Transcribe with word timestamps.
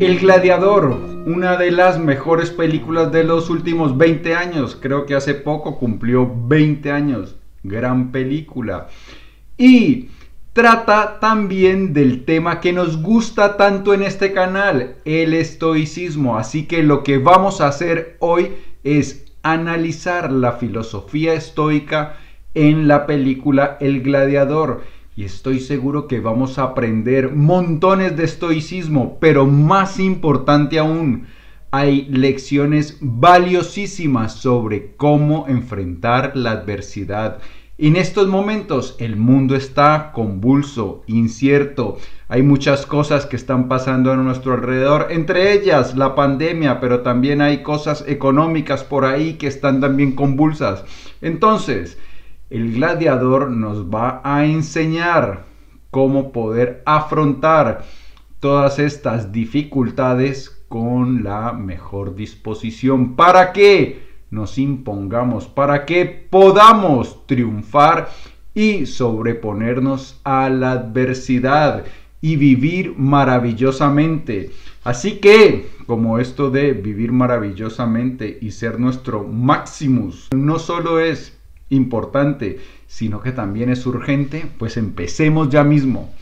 El 0.00 0.20
Gladiador, 0.20 0.96
una 1.26 1.56
de 1.56 1.72
las 1.72 1.98
mejores 1.98 2.50
películas 2.50 3.10
de 3.10 3.24
los 3.24 3.50
últimos 3.50 3.98
20 3.98 4.32
años. 4.32 4.78
Creo 4.80 5.06
que 5.06 5.16
hace 5.16 5.34
poco 5.34 5.76
cumplió 5.76 6.32
20 6.46 6.92
años. 6.92 7.34
Gran 7.64 8.12
película. 8.12 8.86
Y 9.56 10.10
trata 10.52 11.18
también 11.18 11.94
del 11.94 12.24
tema 12.24 12.60
que 12.60 12.72
nos 12.72 13.02
gusta 13.02 13.56
tanto 13.56 13.92
en 13.92 14.04
este 14.04 14.32
canal, 14.32 14.98
el 15.04 15.34
estoicismo. 15.34 16.38
Así 16.38 16.66
que 16.66 16.84
lo 16.84 17.02
que 17.02 17.18
vamos 17.18 17.60
a 17.60 17.66
hacer 17.66 18.18
hoy 18.20 18.52
es 18.84 19.26
analizar 19.42 20.30
la 20.30 20.52
filosofía 20.52 21.34
estoica 21.34 22.14
en 22.54 22.86
la 22.86 23.04
película 23.04 23.76
El 23.80 24.02
Gladiador 24.02 24.82
y 25.18 25.24
estoy 25.24 25.58
seguro 25.58 26.06
que 26.06 26.20
vamos 26.20 26.60
a 26.60 26.62
aprender 26.62 27.34
montones 27.34 28.16
de 28.16 28.22
estoicismo, 28.22 29.18
pero 29.18 29.46
más 29.46 29.98
importante 29.98 30.78
aún, 30.78 31.26
hay 31.72 32.06
lecciones 32.08 32.98
valiosísimas 33.00 34.34
sobre 34.34 34.94
cómo 34.94 35.46
enfrentar 35.48 36.36
la 36.36 36.52
adversidad. 36.52 37.38
En 37.78 37.96
estos 37.96 38.28
momentos 38.28 38.94
el 39.00 39.16
mundo 39.16 39.56
está 39.56 40.12
convulso, 40.12 41.02
incierto, 41.08 41.98
hay 42.28 42.42
muchas 42.42 42.86
cosas 42.86 43.26
que 43.26 43.34
están 43.34 43.66
pasando 43.66 44.12
a 44.12 44.16
nuestro 44.16 44.52
alrededor, 44.52 45.08
entre 45.10 45.52
ellas 45.52 45.96
la 45.96 46.14
pandemia, 46.14 46.78
pero 46.78 47.00
también 47.00 47.40
hay 47.40 47.64
cosas 47.64 48.04
económicas 48.06 48.84
por 48.84 49.04
ahí 49.04 49.32
que 49.32 49.48
están 49.48 49.80
también 49.80 50.12
convulsas. 50.12 50.84
Entonces, 51.20 51.98
el 52.50 52.74
gladiador 52.74 53.50
nos 53.50 53.86
va 53.86 54.20
a 54.24 54.46
enseñar 54.46 55.44
cómo 55.90 56.32
poder 56.32 56.82
afrontar 56.86 57.84
todas 58.40 58.78
estas 58.78 59.32
dificultades 59.32 60.50
con 60.68 61.24
la 61.24 61.52
mejor 61.52 62.14
disposición. 62.14 63.16
¿Para 63.16 63.52
que 63.52 64.06
nos 64.30 64.58
impongamos? 64.58 65.46
Para 65.46 65.84
que 65.84 66.04
podamos 66.04 67.26
triunfar 67.26 68.10
y 68.54 68.86
sobreponernos 68.86 70.20
a 70.24 70.48
la 70.48 70.72
adversidad 70.72 71.84
y 72.20 72.36
vivir 72.36 72.94
maravillosamente. 72.96 74.50
Así 74.84 75.18
que, 75.18 75.68
como 75.86 76.18
esto 76.18 76.50
de 76.50 76.72
vivir 76.72 77.12
maravillosamente 77.12 78.38
y 78.40 78.50
ser 78.50 78.80
nuestro 78.80 79.24
maximus, 79.24 80.28
no 80.34 80.58
solo 80.58 81.00
es 81.00 81.37
importante, 81.70 82.60
sino 82.86 83.20
que 83.20 83.32
también 83.32 83.70
es 83.70 83.86
urgente, 83.86 84.46
pues 84.58 84.76
empecemos 84.76 85.50
ya 85.50 85.64
mismo. 85.64 86.12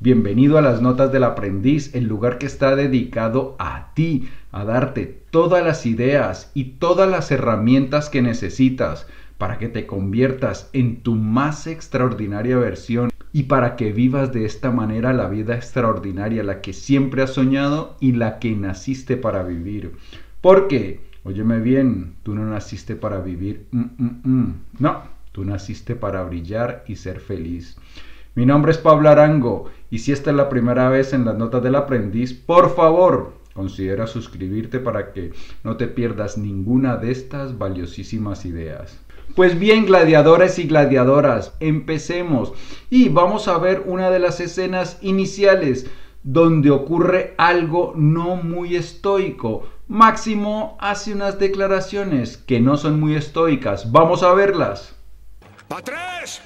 Bienvenido 0.00 0.58
a 0.58 0.62
las 0.62 0.82
Notas 0.82 1.12
del 1.12 1.24
Aprendiz, 1.24 1.94
el 1.94 2.04
lugar 2.04 2.38
que 2.38 2.46
está 2.46 2.74
dedicado 2.74 3.54
a 3.58 3.92
ti, 3.94 4.28
a 4.50 4.64
darte 4.64 5.22
todas 5.30 5.64
las 5.64 5.86
ideas 5.86 6.50
y 6.54 6.64
todas 6.80 7.08
las 7.08 7.30
herramientas 7.30 8.10
que 8.10 8.20
necesitas 8.20 9.06
para 9.38 9.58
que 9.58 9.68
te 9.68 9.86
conviertas 9.86 10.68
en 10.72 11.02
tu 11.02 11.14
más 11.14 11.66
extraordinaria 11.66 12.56
versión 12.58 13.10
y 13.32 13.44
para 13.44 13.76
que 13.76 13.92
vivas 13.92 14.32
de 14.32 14.44
esta 14.44 14.70
manera 14.70 15.12
la 15.12 15.28
vida 15.28 15.54
extraordinaria, 15.54 16.42
la 16.42 16.60
que 16.60 16.72
siempre 16.72 17.22
has 17.22 17.30
soñado 17.30 17.96
y 18.00 18.12
la 18.12 18.38
que 18.38 18.54
naciste 18.56 19.16
para 19.16 19.42
vivir. 19.42 19.92
Porque 20.40 21.00
Óyeme 21.24 21.60
bien, 21.60 22.16
tú 22.24 22.34
no 22.34 22.44
naciste 22.44 22.96
para 22.96 23.20
vivir. 23.20 23.66
Mm, 23.70 23.80
mm, 23.96 24.20
mm. 24.24 24.54
No, 24.80 25.02
tú 25.30 25.44
naciste 25.44 25.94
para 25.94 26.24
brillar 26.24 26.84
y 26.88 26.96
ser 26.96 27.20
feliz. 27.20 27.76
Mi 28.34 28.44
nombre 28.44 28.72
es 28.72 28.78
Pablo 28.78 29.08
Arango 29.08 29.70
y 29.90 29.98
si 29.98 30.10
esta 30.10 30.30
es 30.30 30.36
la 30.36 30.48
primera 30.48 30.88
vez 30.88 31.12
en 31.12 31.24
las 31.24 31.36
notas 31.36 31.62
del 31.62 31.76
aprendiz, 31.76 32.32
por 32.32 32.74
favor, 32.74 33.34
considera 33.54 34.06
suscribirte 34.06 34.80
para 34.80 35.12
que 35.12 35.32
no 35.62 35.76
te 35.76 35.86
pierdas 35.86 36.38
ninguna 36.38 36.96
de 36.96 37.12
estas 37.12 37.56
valiosísimas 37.56 38.44
ideas. 38.44 38.98
Pues 39.36 39.58
bien, 39.58 39.86
gladiadores 39.86 40.58
y 40.58 40.64
gladiadoras, 40.64 41.54
empecemos 41.60 42.52
y 42.90 43.10
vamos 43.10 43.48
a 43.48 43.58
ver 43.58 43.84
una 43.86 44.10
de 44.10 44.18
las 44.18 44.40
escenas 44.40 44.98
iniciales 45.02 45.86
donde 46.22 46.70
ocurre 46.70 47.34
algo 47.36 47.94
no 47.96 48.36
muy 48.36 48.76
estoico. 48.76 49.64
Máximo 49.92 50.78
hace 50.80 51.12
unas 51.12 51.38
declaraciones 51.38 52.38
que 52.38 52.60
no 52.60 52.78
son 52.78 52.98
muy 52.98 53.14
estoicas. 53.14 53.92
Vamos 53.92 54.22
a 54.22 54.32
verlas. 54.32 54.96
¡A 55.68 55.82
tres! 55.82 56.40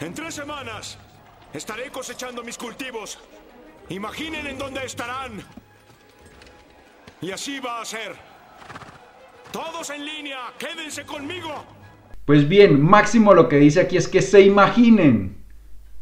En 0.00 0.12
tres 0.12 0.34
semanas 0.34 0.98
estaré 1.54 1.90
cosechando 1.90 2.44
mis 2.44 2.58
cultivos. 2.58 3.18
Imaginen 3.88 4.48
en 4.48 4.58
dónde 4.58 4.84
estarán. 4.84 5.42
Y 7.22 7.30
así 7.30 7.58
va 7.58 7.80
a 7.80 7.86
ser. 7.86 8.14
Todos 9.50 9.88
en 9.88 10.04
línea, 10.04 10.40
quédense 10.58 11.06
conmigo. 11.06 11.64
Pues 12.26 12.46
bien, 12.46 12.82
Máximo 12.82 13.32
lo 13.32 13.48
que 13.48 13.56
dice 13.56 13.80
aquí 13.80 13.96
es 13.96 14.08
que 14.08 14.20
se 14.20 14.42
imaginen 14.42 15.41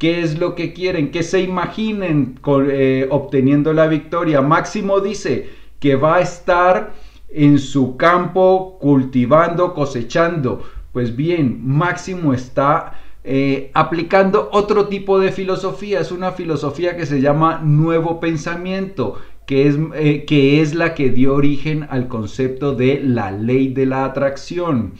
qué 0.00 0.22
es 0.22 0.38
lo 0.38 0.54
que 0.54 0.72
quieren, 0.72 1.10
que 1.10 1.22
se 1.22 1.42
imaginen 1.42 2.40
eh, 2.70 3.06
obteniendo 3.10 3.74
la 3.74 3.86
victoria. 3.86 4.40
Máximo 4.40 5.00
dice 5.00 5.50
que 5.78 5.94
va 5.94 6.16
a 6.16 6.20
estar 6.20 6.94
en 7.28 7.58
su 7.58 7.98
campo 7.98 8.78
cultivando, 8.80 9.74
cosechando. 9.74 10.62
Pues 10.92 11.14
bien, 11.14 11.60
Máximo 11.62 12.32
está 12.32 12.94
eh, 13.24 13.70
aplicando 13.74 14.48
otro 14.52 14.88
tipo 14.88 15.20
de 15.20 15.32
filosofía. 15.32 16.00
Es 16.00 16.12
una 16.12 16.32
filosofía 16.32 16.96
que 16.96 17.04
se 17.04 17.20
llama 17.20 17.60
nuevo 17.62 18.20
pensamiento, 18.20 19.18
que 19.44 19.68
es, 19.68 19.76
eh, 19.94 20.24
que 20.24 20.62
es 20.62 20.74
la 20.74 20.94
que 20.94 21.10
dio 21.10 21.34
origen 21.34 21.86
al 21.90 22.08
concepto 22.08 22.74
de 22.74 23.02
la 23.04 23.32
ley 23.32 23.68
de 23.68 23.84
la 23.84 24.06
atracción. 24.06 24.94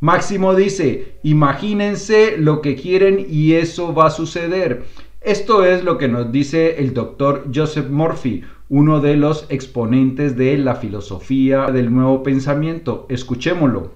Máximo 0.00 0.54
dice, 0.54 1.16
imagínense 1.22 2.36
lo 2.36 2.60
que 2.60 2.76
quieren 2.76 3.26
y 3.30 3.54
eso 3.54 3.94
va 3.94 4.08
a 4.08 4.10
suceder. 4.10 4.84
Esto 5.22 5.64
es 5.64 5.84
lo 5.84 5.96
que 5.96 6.06
nos 6.06 6.30
dice 6.30 6.78
el 6.80 6.92
doctor 6.92 7.46
Joseph 7.54 7.88
Murphy, 7.88 8.42
uno 8.68 9.00
de 9.00 9.16
los 9.16 9.46
exponentes 9.48 10.36
de 10.36 10.58
la 10.58 10.74
filosofía 10.74 11.70
del 11.70 11.94
nuevo 11.94 12.22
pensamiento. 12.22 13.06
Escuchémoslo. 13.08 13.94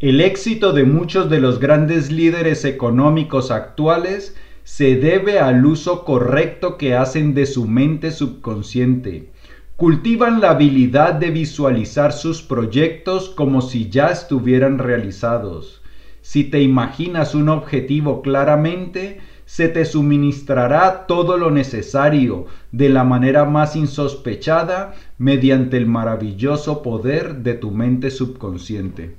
El 0.00 0.22
éxito 0.22 0.72
de 0.72 0.84
muchos 0.84 1.28
de 1.28 1.40
los 1.40 1.60
grandes 1.60 2.10
líderes 2.10 2.64
económicos 2.64 3.50
actuales 3.50 4.34
se 4.64 4.96
debe 4.96 5.38
al 5.38 5.66
uso 5.66 6.04
correcto 6.04 6.78
que 6.78 6.94
hacen 6.94 7.34
de 7.34 7.44
su 7.44 7.66
mente 7.66 8.10
subconsciente 8.10 9.30
cultivan 9.76 10.40
la 10.40 10.52
habilidad 10.52 11.14
de 11.14 11.30
visualizar 11.30 12.14
sus 12.14 12.42
proyectos 12.42 13.28
como 13.28 13.60
si 13.60 13.90
ya 13.90 14.06
estuvieran 14.06 14.78
realizados. 14.78 15.82
Si 16.22 16.44
te 16.44 16.62
imaginas 16.62 17.34
un 17.34 17.50
objetivo 17.50 18.22
claramente, 18.22 19.20
se 19.44 19.68
te 19.68 19.84
suministrará 19.84 21.06
todo 21.06 21.36
lo 21.36 21.50
necesario 21.50 22.46
de 22.72 22.88
la 22.88 23.04
manera 23.04 23.44
más 23.44 23.76
insospechada 23.76 24.94
mediante 25.18 25.76
el 25.76 25.86
maravilloso 25.86 26.82
poder 26.82 27.36
de 27.36 27.52
tu 27.52 27.70
mente 27.70 28.10
subconsciente. 28.10 29.16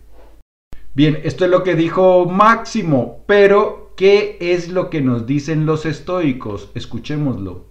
Bien, 0.95 1.19
esto 1.23 1.45
es 1.45 1.51
lo 1.51 1.63
que 1.63 1.75
dijo 1.75 2.25
Máximo, 2.25 3.23
pero 3.27 3.93
¿qué 3.95 4.37
es 4.41 4.69
lo 4.69 4.89
que 4.89 5.01
nos 5.01 5.27
dicen 5.27 5.67
los 5.67 5.85
estoicos? 5.85 6.71
Escuchémoslo. 6.73 7.66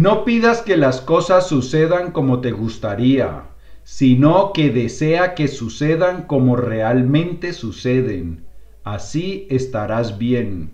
No 0.00 0.24
pidas 0.24 0.62
que 0.62 0.76
las 0.76 1.00
cosas 1.00 1.48
sucedan 1.48 2.12
como 2.12 2.40
te 2.40 2.52
gustaría, 2.52 3.46
sino 3.82 4.52
que 4.52 4.70
desea 4.70 5.34
que 5.34 5.48
sucedan 5.48 6.22
como 6.28 6.54
realmente 6.54 7.52
suceden. 7.52 8.44
Así 8.84 9.48
estarás 9.50 10.16
bien. 10.16 10.70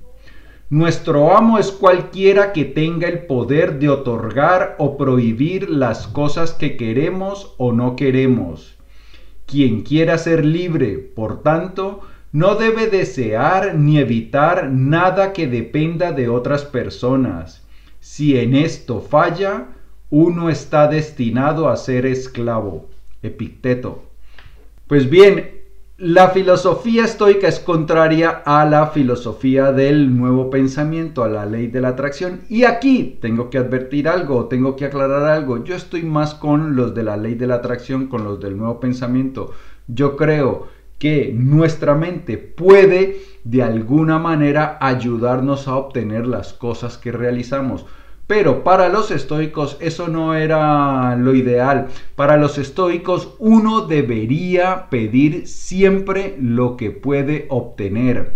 Nuestro 0.68 1.34
amo 1.34 1.58
es 1.58 1.72
cualquiera 1.72 2.52
que 2.52 2.66
tenga 2.66 3.08
el 3.08 3.20
poder 3.20 3.78
de 3.78 3.88
otorgar 3.88 4.76
o 4.76 4.98
prohibir 4.98 5.70
las 5.70 6.06
cosas 6.06 6.52
que 6.52 6.76
queremos 6.76 7.54
o 7.56 7.72
no 7.72 7.96
queremos. 7.96 8.76
Quien 9.46 9.84
quiera 9.84 10.18
ser 10.18 10.44
libre, 10.44 10.98
por 10.98 11.42
tanto, 11.42 12.00
no 12.30 12.56
debe 12.56 12.88
desear 12.88 13.74
ni 13.74 13.96
evitar 13.96 14.70
nada 14.70 15.32
que 15.32 15.46
dependa 15.46 16.12
de 16.12 16.28
otras 16.28 16.66
personas 16.66 17.63
si 18.04 18.38
en 18.38 18.54
esto 18.54 19.00
falla, 19.00 19.68
uno 20.10 20.50
está 20.50 20.88
destinado 20.88 21.70
a 21.70 21.76
ser 21.78 22.04
esclavo. 22.04 22.90
Epicteto. 23.22 24.02
Pues 24.86 25.08
bien, 25.08 25.62
la 25.96 26.28
filosofía 26.28 27.06
estoica 27.06 27.48
es 27.48 27.58
contraria 27.60 28.42
a 28.44 28.66
la 28.66 28.88
filosofía 28.88 29.72
del 29.72 30.14
nuevo 30.18 30.50
pensamiento, 30.50 31.24
a 31.24 31.30
la 31.30 31.46
ley 31.46 31.68
de 31.68 31.80
la 31.80 31.88
atracción. 31.88 32.42
Y 32.50 32.64
aquí 32.64 33.18
tengo 33.22 33.48
que 33.48 33.56
advertir 33.56 34.06
algo, 34.06 34.48
tengo 34.48 34.76
que 34.76 34.84
aclarar 34.84 35.24
algo. 35.24 35.64
Yo 35.64 35.74
estoy 35.74 36.02
más 36.02 36.34
con 36.34 36.76
los 36.76 36.94
de 36.94 37.04
la 37.04 37.16
ley 37.16 37.36
de 37.36 37.46
la 37.46 37.54
atracción, 37.54 38.08
con 38.08 38.22
los 38.22 38.38
del 38.38 38.58
nuevo 38.58 38.80
pensamiento. 38.80 39.52
Yo 39.88 40.14
creo 40.16 40.68
que 40.98 41.32
nuestra 41.34 41.94
mente 41.94 42.38
puede 42.38 43.18
de 43.44 43.62
alguna 43.62 44.18
manera 44.18 44.78
ayudarnos 44.80 45.68
a 45.68 45.76
obtener 45.76 46.26
las 46.26 46.52
cosas 46.52 46.96
que 46.98 47.12
realizamos. 47.12 47.84
Pero 48.26 48.64
para 48.64 48.88
los 48.88 49.10
estoicos 49.10 49.76
eso 49.80 50.08
no 50.08 50.34
era 50.34 51.14
lo 51.16 51.34
ideal. 51.34 51.88
Para 52.16 52.38
los 52.38 52.56
estoicos 52.56 53.34
uno 53.38 53.82
debería 53.86 54.88
pedir 54.88 55.46
siempre 55.46 56.36
lo 56.40 56.76
que 56.78 56.90
puede 56.90 57.46
obtener. 57.50 58.34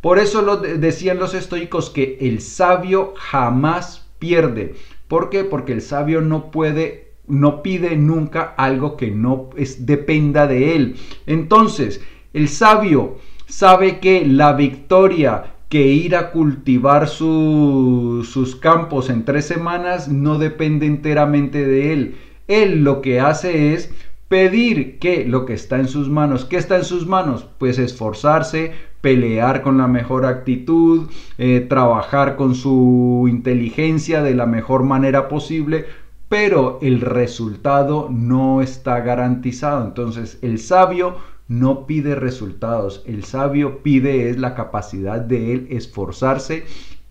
Por 0.00 0.18
eso 0.18 0.42
lo 0.42 0.56
decían 0.56 1.18
los 1.18 1.34
estoicos 1.34 1.90
que 1.90 2.18
el 2.20 2.40
sabio 2.40 3.14
jamás 3.16 4.08
pierde. 4.18 4.74
¿Por 5.06 5.30
qué? 5.30 5.44
Porque 5.44 5.72
el 5.72 5.82
sabio 5.82 6.20
no 6.20 6.50
puede, 6.50 7.07
no 7.28 7.62
pide 7.62 7.96
nunca 7.96 8.54
algo 8.56 8.96
que 8.96 9.10
no 9.10 9.50
es, 9.56 9.86
dependa 9.86 10.46
de 10.46 10.76
él. 10.76 10.96
Entonces, 11.26 12.00
el 12.32 12.48
sabio 12.48 13.16
sabe 13.46 13.98
que 13.98 14.26
la 14.26 14.52
victoria 14.52 15.54
que 15.68 15.86
ir 15.88 16.16
a 16.16 16.30
cultivar 16.30 17.08
sus 17.08 18.56
campos 18.60 19.10
en 19.10 19.24
tres 19.24 19.46
semanas 19.46 20.08
no 20.08 20.38
depende 20.38 20.86
enteramente 20.86 21.66
de 21.66 21.92
él. 21.92 22.16
Él 22.46 22.84
lo 22.84 23.02
que 23.02 23.20
hace 23.20 23.74
es 23.74 23.92
pedir 24.28 24.98
que 24.98 25.24
lo 25.26 25.44
que 25.44 25.54
está 25.54 25.78
en 25.78 25.88
sus 25.88 26.08
manos, 26.08 26.44
¿qué 26.44 26.56
está 26.56 26.76
en 26.76 26.84
sus 26.84 27.06
manos? 27.06 27.46
Pues 27.58 27.78
esforzarse, 27.78 28.72
pelear 29.00 29.62
con 29.62 29.78
la 29.78 29.88
mejor 29.88 30.26
actitud, 30.26 31.08
eh, 31.38 31.66
trabajar 31.68 32.36
con 32.36 32.54
su 32.54 33.26
inteligencia 33.28 34.22
de 34.22 34.34
la 34.34 34.46
mejor 34.46 34.82
manera 34.84 35.28
posible, 35.28 35.86
pero 36.28 36.78
el 36.82 37.00
resultado 37.00 38.08
no 38.10 38.60
está 38.62 39.00
garantizado. 39.00 39.84
Entonces 39.84 40.38
el 40.42 40.58
sabio 40.58 41.16
no 41.48 41.86
pide 41.86 42.14
resultados, 42.14 43.02
el 43.06 43.24
sabio 43.24 43.82
pide 43.82 44.28
es 44.28 44.38
la 44.38 44.54
capacidad 44.54 45.20
de 45.20 45.54
él 45.54 45.66
esforzarse 45.70 46.64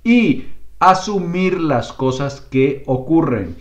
y 0.03 0.45
asumir 0.79 1.59
las 1.59 1.91
cosas 1.91 2.41
que 2.41 2.83
ocurren. 2.85 3.55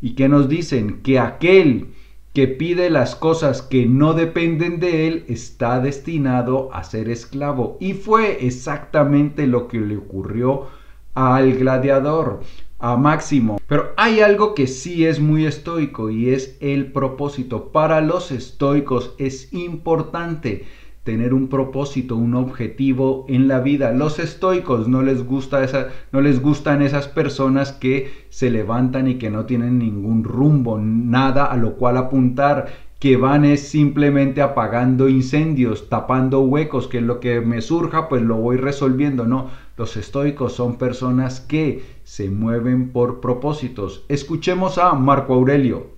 ¿Y 0.00 0.14
que 0.14 0.28
nos 0.28 0.48
dicen? 0.48 1.02
Que 1.02 1.18
aquel 1.18 1.88
que 2.32 2.46
pide 2.46 2.90
las 2.90 3.16
cosas 3.16 3.60
que 3.60 3.86
no 3.86 4.14
dependen 4.14 4.78
de 4.78 5.08
él 5.08 5.24
está 5.28 5.80
destinado 5.80 6.72
a 6.72 6.84
ser 6.84 7.08
esclavo. 7.08 7.76
Y 7.80 7.94
fue 7.94 8.46
exactamente 8.46 9.46
lo 9.46 9.66
que 9.66 9.80
le 9.80 9.96
ocurrió 9.96 10.68
al 11.14 11.54
gladiador, 11.54 12.40
a 12.80 12.96
Máximo. 12.96 13.58
Pero 13.66 13.92
hay 13.96 14.20
algo 14.20 14.54
que 14.54 14.66
sí 14.66 15.06
es 15.06 15.20
muy 15.20 15.46
estoico 15.46 16.10
y 16.10 16.30
es 16.30 16.56
el 16.60 16.92
propósito. 16.92 17.70
Para 17.72 18.00
los 18.00 18.32
estoicos 18.32 19.14
es 19.18 19.52
importante 19.52 20.64
tener 21.04 21.32
un 21.32 21.48
propósito, 21.48 22.16
un 22.16 22.34
objetivo 22.34 23.24
en 23.28 23.48
la 23.48 23.60
vida. 23.60 23.92
Los 23.92 24.18
estoicos 24.18 24.88
no 24.88 25.02
les 25.02 25.24
gusta 25.24 25.64
esa, 25.64 25.88
no 26.12 26.20
les 26.20 26.40
gustan 26.42 26.82
esas 26.82 27.08
personas 27.08 27.72
que 27.72 28.26
se 28.28 28.50
levantan 28.50 29.08
y 29.08 29.16
que 29.16 29.30
no 29.30 29.46
tienen 29.46 29.78
ningún 29.78 30.24
rumbo, 30.24 30.78
nada 30.78 31.46
a 31.46 31.56
lo 31.56 31.76
cual 31.76 31.96
apuntar, 31.96 32.89
que 33.00 33.16
van 33.16 33.46
es 33.46 33.66
simplemente 33.66 34.42
apagando 34.42 35.08
incendios, 35.08 35.88
tapando 35.88 36.42
huecos, 36.42 36.86
que 36.86 37.00
lo 37.00 37.18
que 37.18 37.40
me 37.40 37.62
surja 37.62 38.08
pues 38.10 38.22
lo 38.22 38.36
voy 38.36 38.58
resolviendo. 38.58 39.26
No, 39.26 39.48
los 39.78 39.96
estoicos 39.96 40.52
son 40.52 40.76
personas 40.76 41.40
que 41.40 41.82
se 42.04 42.30
mueven 42.30 42.90
por 42.90 43.20
propósitos. 43.20 44.04
Escuchemos 44.08 44.76
a 44.76 44.92
Marco 44.92 45.32
Aurelio. 45.32 45.88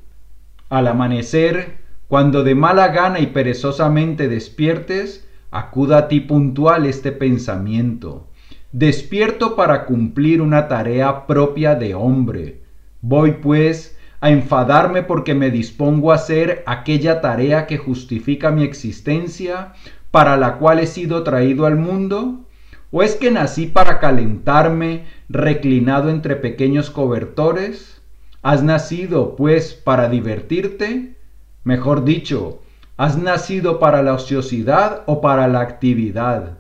Al 0.69 0.87
amanecer 0.87 1.83
cuando 2.07 2.45
de 2.45 2.55
mala 2.55 2.89
gana 2.89 3.19
y 3.19 3.27
perezosamente 3.29 4.29
despiertes, 4.29 5.27
acuda 5.51 5.99
a 5.99 6.09
ti 6.09 6.21
puntual 6.21 6.87
este 6.87 7.11
pensamiento. 7.11 8.29
Despierto 8.71 9.57
para 9.57 9.87
cumplir 9.87 10.41
una 10.41 10.69
tarea 10.69 11.27
propia 11.27 11.75
de 11.75 11.95
hombre. 11.95 12.63
Voy, 13.01 13.33
pues, 13.43 13.99
a 14.23 14.31
enfadarme 14.31 15.03
porque 15.03 15.35
me 15.35 15.51
dispongo 15.51 16.13
a 16.13 16.15
hacer 16.15 16.63
aquella 16.65 17.21
tarea 17.21 17.67
que 17.67 17.77
justifica 17.77 18.53
mi 18.53 18.63
existencia, 18.63 19.73
para 20.13 20.37
la 20.37 20.59
cual 20.59 20.79
he 20.79 20.87
sido 20.87 21.25
traído 21.25 21.67
al 21.67 21.77
mundo? 21.77 22.45
¿O 22.93 23.03
es 23.03 23.17
que 23.17 23.33
nací 23.33 23.67
para 23.67 23.99
calentarme 23.99 25.07
reclinado 25.29 26.09
entre 26.09 26.37
pequeños 26.37 26.89
cobertores? 26.89 28.01
¿Has 28.43 28.63
nacido, 28.63 29.35
pues, 29.35 29.75
para 29.75 30.09
divertirte? 30.09 31.17
Mejor 31.65 32.05
dicho, 32.05 32.63
¿has 32.97 33.19
nacido 33.19 33.81
para 33.81 34.05
la 34.05 34.15
ociosidad 34.15 35.03
o 35.07 35.21
para 35.21 35.49
la 35.49 35.63
actividad? 35.63 36.59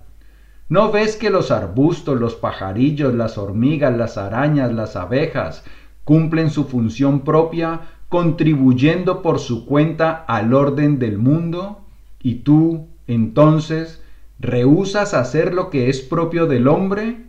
¿No 0.68 0.90
ves 0.90 1.14
que 1.14 1.30
los 1.30 1.52
arbustos, 1.52 2.18
los 2.18 2.34
pajarillos, 2.34 3.14
las 3.14 3.38
hormigas, 3.38 3.96
las 3.96 4.18
arañas, 4.18 4.72
las 4.72 4.96
abejas 4.96 5.62
cumplen 6.04 6.50
su 6.50 6.64
función 6.64 7.20
propia, 7.20 7.82
contribuyendo 8.08 9.22
por 9.22 9.38
su 9.38 9.66
cuenta 9.66 10.12
al 10.26 10.54
orden 10.54 10.98
del 10.98 11.18
mundo? 11.18 11.80
Y 12.22 12.36
tú, 12.36 12.86
entonces, 13.06 14.02
¿rehusas 14.38 15.14
hacer 15.14 15.54
lo 15.54 15.70
que 15.70 15.88
es 15.88 16.00
propio 16.00 16.46
del 16.46 16.68
hombre? 16.68 17.24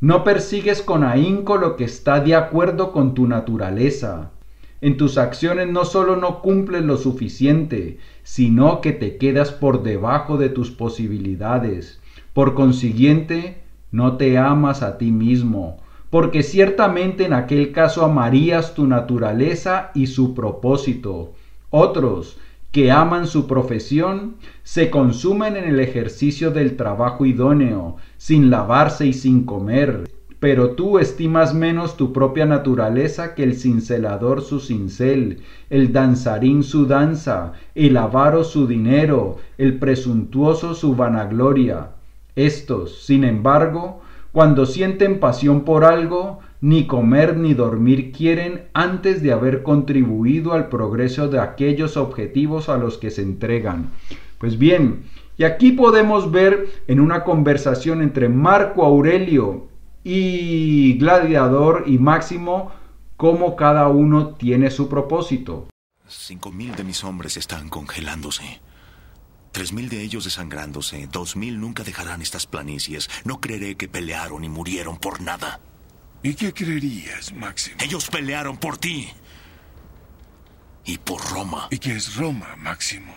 ¿No 0.00 0.24
persigues 0.24 0.82
con 0.82 1.04
ahínco 1.04 1.56
lo 1.56 1.76
que 1.76 1.84
está 1.84 2.20
de 2.20 2.34
acuerdo 2.34 2.92
con 2.92 3.14
tu 3.14 3.26
naturaleza? 3.26 4.32
En 4.80 4.98
tus 4.98 5.16
acciones 5.16 5.68
no 5.68 5.86
solo 5.86 6.16
no 6.16 6.42
cumples 6.42 6.82
lo 6.82 6.98
suficiente, 6.98 7.98
sino 8.22 8.82
que 8.82 8.92
te 8.92 9.16
quedas 9.16 9.50
por 9.50 9.82
debajo 9.82 10.36
de 10.36 10.50
tus 10.50 10.70
posibilidades. 10.70 12.00
Por 12.34 12.54
consiguiente, 12.54 13.62
no 13.92 14.18
te 14.18 14.36
amas 14.36 14.82
a 14.82 14.98
ti 14.98 15.10
mismo, 15.10 15.78
porque 16.14 16.44
ciertamente 16.44 17.24
en 17.24 17.32
aquel 17.32 17.72
caso 17.72 18.04
amarías 18.04 18.74
tu 18.74 18.86
naturaleza 18.86 19.90
y 19.94 20.06
su 20.06 20.32
propósito. 20.32 21.32
Otros, 21.70 22.38
que 22.70 22.92
aman 22.92 23.26
su 23.26 23.48
profesión, 23.48 24.36
se 24.62 24.90
consumen 24.90 25.56
en 25.56 25.64
el 25.64 25.80
ejercicio 25.80 26.52
del 26.52 26.76
trabajo 26.76 27.26
idóneo, 27.26 27.96
sin 28.16 28.48
lavarse 28.48 29.06
y 29.06 29.12
sin 29.12 29.42
comer, 29.42 30.08
pero 30.38 30.76
tú 30.76 31.00
estimas 31.00 31.52
menos 31.52 31.96
tu 31.96 32.12
propia 32.12 32.46
naturaleza 32.46 33.34
que 33.34 33.42
el 33.42 33.56
cincelador 33.56 34.42
su 34.42 34.60
cincel, 34.60 35.40
el 35.68 35.92
danzarín 35.92 36.62
su 36.62 36.86
danza, 36.86 37.54
el 37.74 37.96
avaro 37.96 38.44
su 38.44 38.68
dinero, 38.68 39.38
el 39.58 39.80
presuntuoso 39.80 40.76
su 40.76 40.94
vanagloria. 40.94 41.88
Estos, 42.36 43.04
sin 43.04 43.24
embargo, 43.24 44.03
cuando 44.34 44.66
sienten 44.66 45.20
pasión 45.20 45.60
por 45.60 45.84
algo, 45.84 46.40
ni 46.60 46.88
comer 46.88 47.36
ni 47.36 47.54
dormir 47.54 48.10
quieren 48.10 48.64
antes 48.74 49.22
de 49.22 49.30
haber 49.30 49.62
contribuido 49.62 50.54
al 50.54 50.68
progreso 50.68 51.28
de 51.28 51.38
aquellos 51.38 51.96
objetivos 51.96 52.68
a 52.68 52.76
los 52.76 52.98
que 52.98 53.12
se 53.12 53.22
entregan. 53.22 53.92
Pues 54.38 54.58
bien, 54.58 55.04
y 55.38 55.44
aquí 55.44 55.70
podemos 55.70 56.32
ver 56.32 56.66
en 56.88 56.98
una 56.98 57.22
conversación 57.22 58.02
entre 58.02 58.28
Marco 58.28 58.84
Aurelio 58.84 59.68
y 60.02 60.98
Gladiador 60.98 61.84
y 61.86 61.98
Máximo, 61.98 62.72
cómo 63.16 63.54
cada 63.54 63.86
uno 63.86 64.30
tiene 64.34 64.72
su 64.72 64.88
propósito. 64.88 65.68
Cinco 66.08 66.50
mil 66.50 66.74
de 66.74 66.82
mis 66.82 67.04
hombres 67.04 67.36
están 67.36 67.68
congelándose. 67.68 68.60
Tres 69.54 69.72
mil 69.72 69.88
de 69.88 70.02
ellos 70.02 70.24
desangrándose. 70.24 71.06
Dos 71.06 71.36
mil 71.36 71.60
nunca 71.60 71.84
dejarán 71.84 72.20
estas 72.22 72.44
planicies. 72.44 73.08
No 73.22 73.40
creeré 73.40 73.76
que 73.76 73.86
pelearon 73.86 74.42
y 74.42 74.48
murieron 74.48 74.98
por 74.98 75.20
nada. 75.20 75.60
¿Y 76.24 76.34
qué 76.34 76.52
creerías, 76.52 77.32
Máximo? 77.32 77.76
Ellos 77.78 78.08
pelearon 78.10 78.56
por 78.56 78.78
ti. 78.78 79.08
Y 80.84 80.98
por 80.98 81.22
Roma. 81.30 81.68
¿Y 81.70 81.78
qué 81.78 81.94
es 81.94 82.16
Roma, 82.16 82.56
Máximo? 82.56 83.14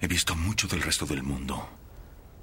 He 0.00 0.06
visto 0.06 0.36
mucho 0.36 0.68
del 0.68 0.80
resto 0.80 1.04
del 1.04 1.24
mundo. 1.24 1.68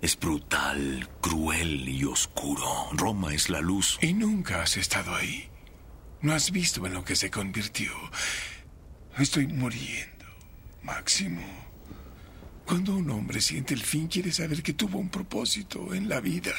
Es 0.02 0.20
brutal, 0.20 1.08
cruel 1.22 1.88
y 1.88 2.04
oscuro. 2.04 2.90
Roma 2.92 3.34
es 3.34 3.50
la 3.50 3.62
luz. 3.62 3.98
Y 4.02 4.12
nunca 4.12 4.64
has 4.64 4.76
estado 4.76 5.16
ahí. 5.16 5.48
No 6.20 6.34
has 6.34 6.52
visto 6.52 6.86
en 6.86 6.94
lo 6.94 7.06
que 7.06 7.16
se 7.16 7.32
convirtió. 7.32 7.94
Estoy 9.18 9.48
muriendo, 9.48 10.11
Máximo. 10.84 11.42
Cuando 12.66 12.96
un 12.96 13.10
hombre 13.12 13.42
siente 13.42 13.74
el 13.74 13.82
fin, 13.82 14.08
quiere 14.08 14.32
saber 14.32 14.64
que 14.64 14.74
tuvo 14.74 14.98
un 15.00 15.10
propósito 15.10 15.94
en 15.94 16.08
la 16.08 16.22
vida. 16.22 16.54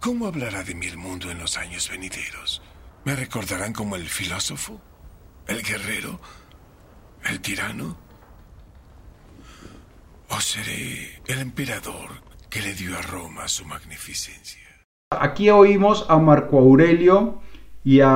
¿Cómo 0.00 0.26
hablará 0.26 0.62
de 0.62 0.74
mí 0.74 0.86
el 0.86 0.96
mundo 0.96 1.30
en 1.30 1.38
los 1.38 1.56
años 1.56 1.88
venideros? 1.88 2.62
¿Me 3.04 3.14
recordarán 3.14 3.72
como 3.72 3.96
el 3.96 4.08
filósofo? 4.08 4.80
¿El 5.46 5.62
guerrero? 5.62 6.20
¿El 7.24 7.40
tirano? 7.40 7.96
¿O 10.30 10.40
seré 10.40 11.22
el 11.26 11.38
emperador 11.40 12.22
que 12.48 12.62
le 12.62 12.74
dio 12.74 12.98
a 12.98 13.02
Roma 13.02 13.46
su 13.48 13.64
magnificencia? 13.66 14.62
Aquí 15.10 15.50
oímos 15.50 16.06
a 16.08 16.18
Marco 16.18 16.58
Aurelio 16.58 17.42
y 17.84 18.00
a 18.00 18.08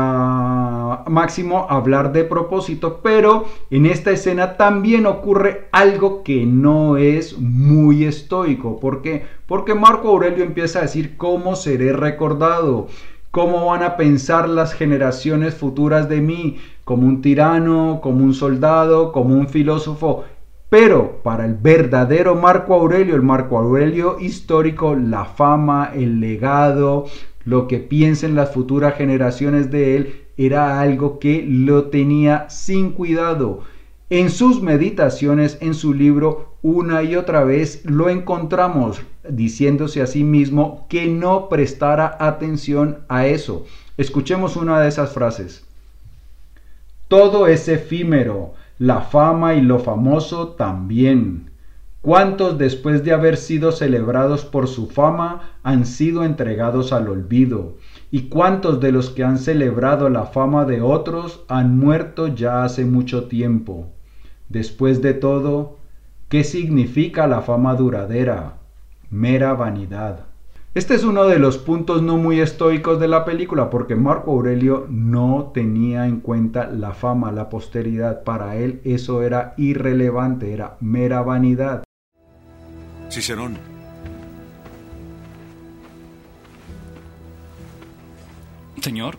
Máximo 1.07 1.67
hablar 1.69 2.13
de 2.13 2.25
propósito, 2.25 3.01
pero 3.03 3.45
en 3.71 3.87
esta 3.87 4.11
escena 4.11 4.57
también 4.57 5.07
ocurre 5.07 5.69
algo 5.73 6.23
que 6.23 6.47
no 6.47 6.97
es 6.97 7.39
muy 7.39 8.05
estoico. 8.05 8.81
¿Por 8.81 9.03
qué? 9.03 9.25
Porque 9.47 9.75
Marco 9.75 10.09
Aurelio 10.09 10.45
empieza 10.45 10.81
a 10.81 10.83
decir 10.83 11.17
cómo 11.17 11.57
seré 11.57 11.93
recordado, 11.93 12.89
¿Cómo 13.31 13.67
van 13.67 13.83
a 13.83 13.99
pensar 13.99 14.49
las 14.49 14.73
generaciones 14.73 15.55
futuras 15.55 16.09
de 16.09 16.23
mí? 16.23 16.57
Como 16.85 17.07
un 17.07 17.21
tirano, 17.21 18.01
como 18.03 18.25
un 18.25 18.33
soldado, 18.33 19.13
como 19.13 19.35
un 19.35 19.49
filósofo. 19.49 20.25
Pero 20.71 21.21
para 21.23 21.45
el 21.45 21.55
verdadero 21.55 22.37
Marco 22.37 22.75
Aurelio, 22.75 23.15
el 23.15 23.23
Marco 23.23 23.59
Aurelio 23.59 24.17
histórico, 24.19 24.95
la 24.97 25.27
fama, 25.27 25.91
el 25.95 26.21
legado, 26.21 27.05
lo 27.45 27.69
que 27.69 27.79
piensen 27.79 28.35
las 28.35 28.53
futuras 28.53 28.95
generaciones 28.97 29.71
de 29.71 29.97
él, 29.97 30.28
era 30.39 30.81
algo 30.81 31.19
que 31.19 31.45
lo 31.47 31.87
tenía 31.87 32.49
sin 32.49 32.93
cuidado. 32.93 33.65
En 34.09 34.31
sus 34.31 34.63
meditaciones, 34.63 35.59
en 35.61 35.75
su 35.75 35.93
libro, 35.93 36.55
una 36.63 37.03
y 37.03 37.17
otra 37.17 37.45
vez 37.45 37.83
lo 37.85 38.09
encontramos 38.09 39.03
diciéndose 39.29 40.01
a 40.01 40.07
sí 40.07 40.25
mismo 40.25 40.87
que 40.89 41.07
no 41.07 41.49
prestara 41.49 42.17
atención 42.19 43.01
a 43.09 43.27
eso. 43.27 43.67
Escuchemos 43.99 44.57
una 44.57 44.81
de 44.81 44.89
esas 44.89 45.13
frases. 45.13 45.67
Todo 47.09 47.47
es 47.47 47.69
efímero, 47.69 48.55
la 48.79 49.01
fama 49.01 49.55
y 49.55 49.61
lo 49.61 49.79
famoso 49.81 50.49
también. 50.49 51.48
¿Cuántos 52.09 52.57
después 52.57 53.05
de 53.05 53.13
haber 53.13 53.37
sido 53.37 53.71
celebrados 53.71 54.47
por 54.47 54.67
su 54.67 54.87
fama 54.87 55.59
han 55.63 55.85
sido 55.85 56.25
entregados 56.25 56.95
al 56.95 57.07
olvido? 57.07 57.75
¿Y 58.11 58.31
cuántos 58.31 58.81
de 58.81 58.93
los 58.93 59.11
que 59.11 59.25
han 59.25 59.37
celebrado 59.37 60.09
la 60.09 60.25
fama 60.25 60.65
de 60.65 60.81
otros 60.81 61.45
han 61.49 61.77
muerto 61.77 62.29
ya 62.29 62.65
hace 62.65 62.87
mucho 62.87 63.25
tiempo? 63.25 63.89
Después 64.49 65.03
de 65.03 65.13
todo, 65.13 65.77
¿qué 66.31 66.45
significa 66.45 67.27
la 67.27 67.43
fama 67.43 67.75
duradera? 67.75 68.55
Mera 69.11 69.53
vanidad. 69.53 70.21
Este 70.75 70.95
es 70.95 71.05
uno 71.05 71.27
de 71.27 71.39
los 71.39 71.59
puntos 71.59 72.01
no 72.01 72.17
muy 72.17 72.41
estoicos 72.41 72.99
de 73.01 73.09
la 73.09 73.27
película 73.27 73.69
porque 73.69 73.97
Marco 73.97 74.31
Aurelio 74.31 74.87
no 74.89 75.51
tenía 75.53 76.07
en 76.07 76.21
cuenta 76.21 76.71
la 76.71 76.95
fama, 76.95 77.33
la 77.33 77.51
posteridad. 77.51 78.25
Para 78.25 78.57
él 78.57 78.81
eso 78.85 79.23
era 79.23 79.53
irrelevante, 79.59 80.55
era 80.55 80.79
mera 80.81 81.21
vanidad. 81.21 81.83
Cicerón. 83.11 83.59
Señor. 88.81 89.19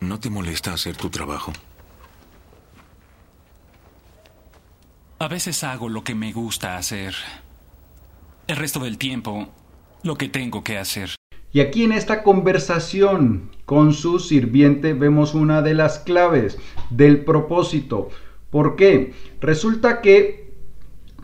¿No 0.00 0.18
te 0.20 0.30
molesta 0.30 0.72
hacer 0.72 0.96
tu 0.96 1.10
trabajo? 1.10 1.52
A 5.18 5.28
veces 5.28 5.62
hago 5.62 5.88
lo 5.88 6.02
que 6.02 6.14
me 6.14 6.32
gusta 6.32 6.76
hacer. 6.76 7.14
El 8.48 8.56
resto 8.56 8.80
del 8.80 8.98
tiempo, 8.98 9.48
lo 10.02 10.16
que 10.16 10.28
tengo 10.28 10.64
que 10.64 10.78
hacer. 10.78 11.14
Y 11.52 11.60
aquí 11.60 11.84
en 11.84 11.92
esta 11.92 12.22
conversación 12.22 13.50
con 13.64 13.92
su 13.92 14.18
sirviente 14.18 14.94
vemos 14.94 15.34
una 15.34 15.62
de 15.62 15.74
las 15.74 15.98
claves 16.00 16.58
del 16.90 17.24
propósito. 17.24 18.08
¿Por 18.52 18.76
qué? 18.76 19.14
Resulta 19.40 20.02
que 20.02 20.52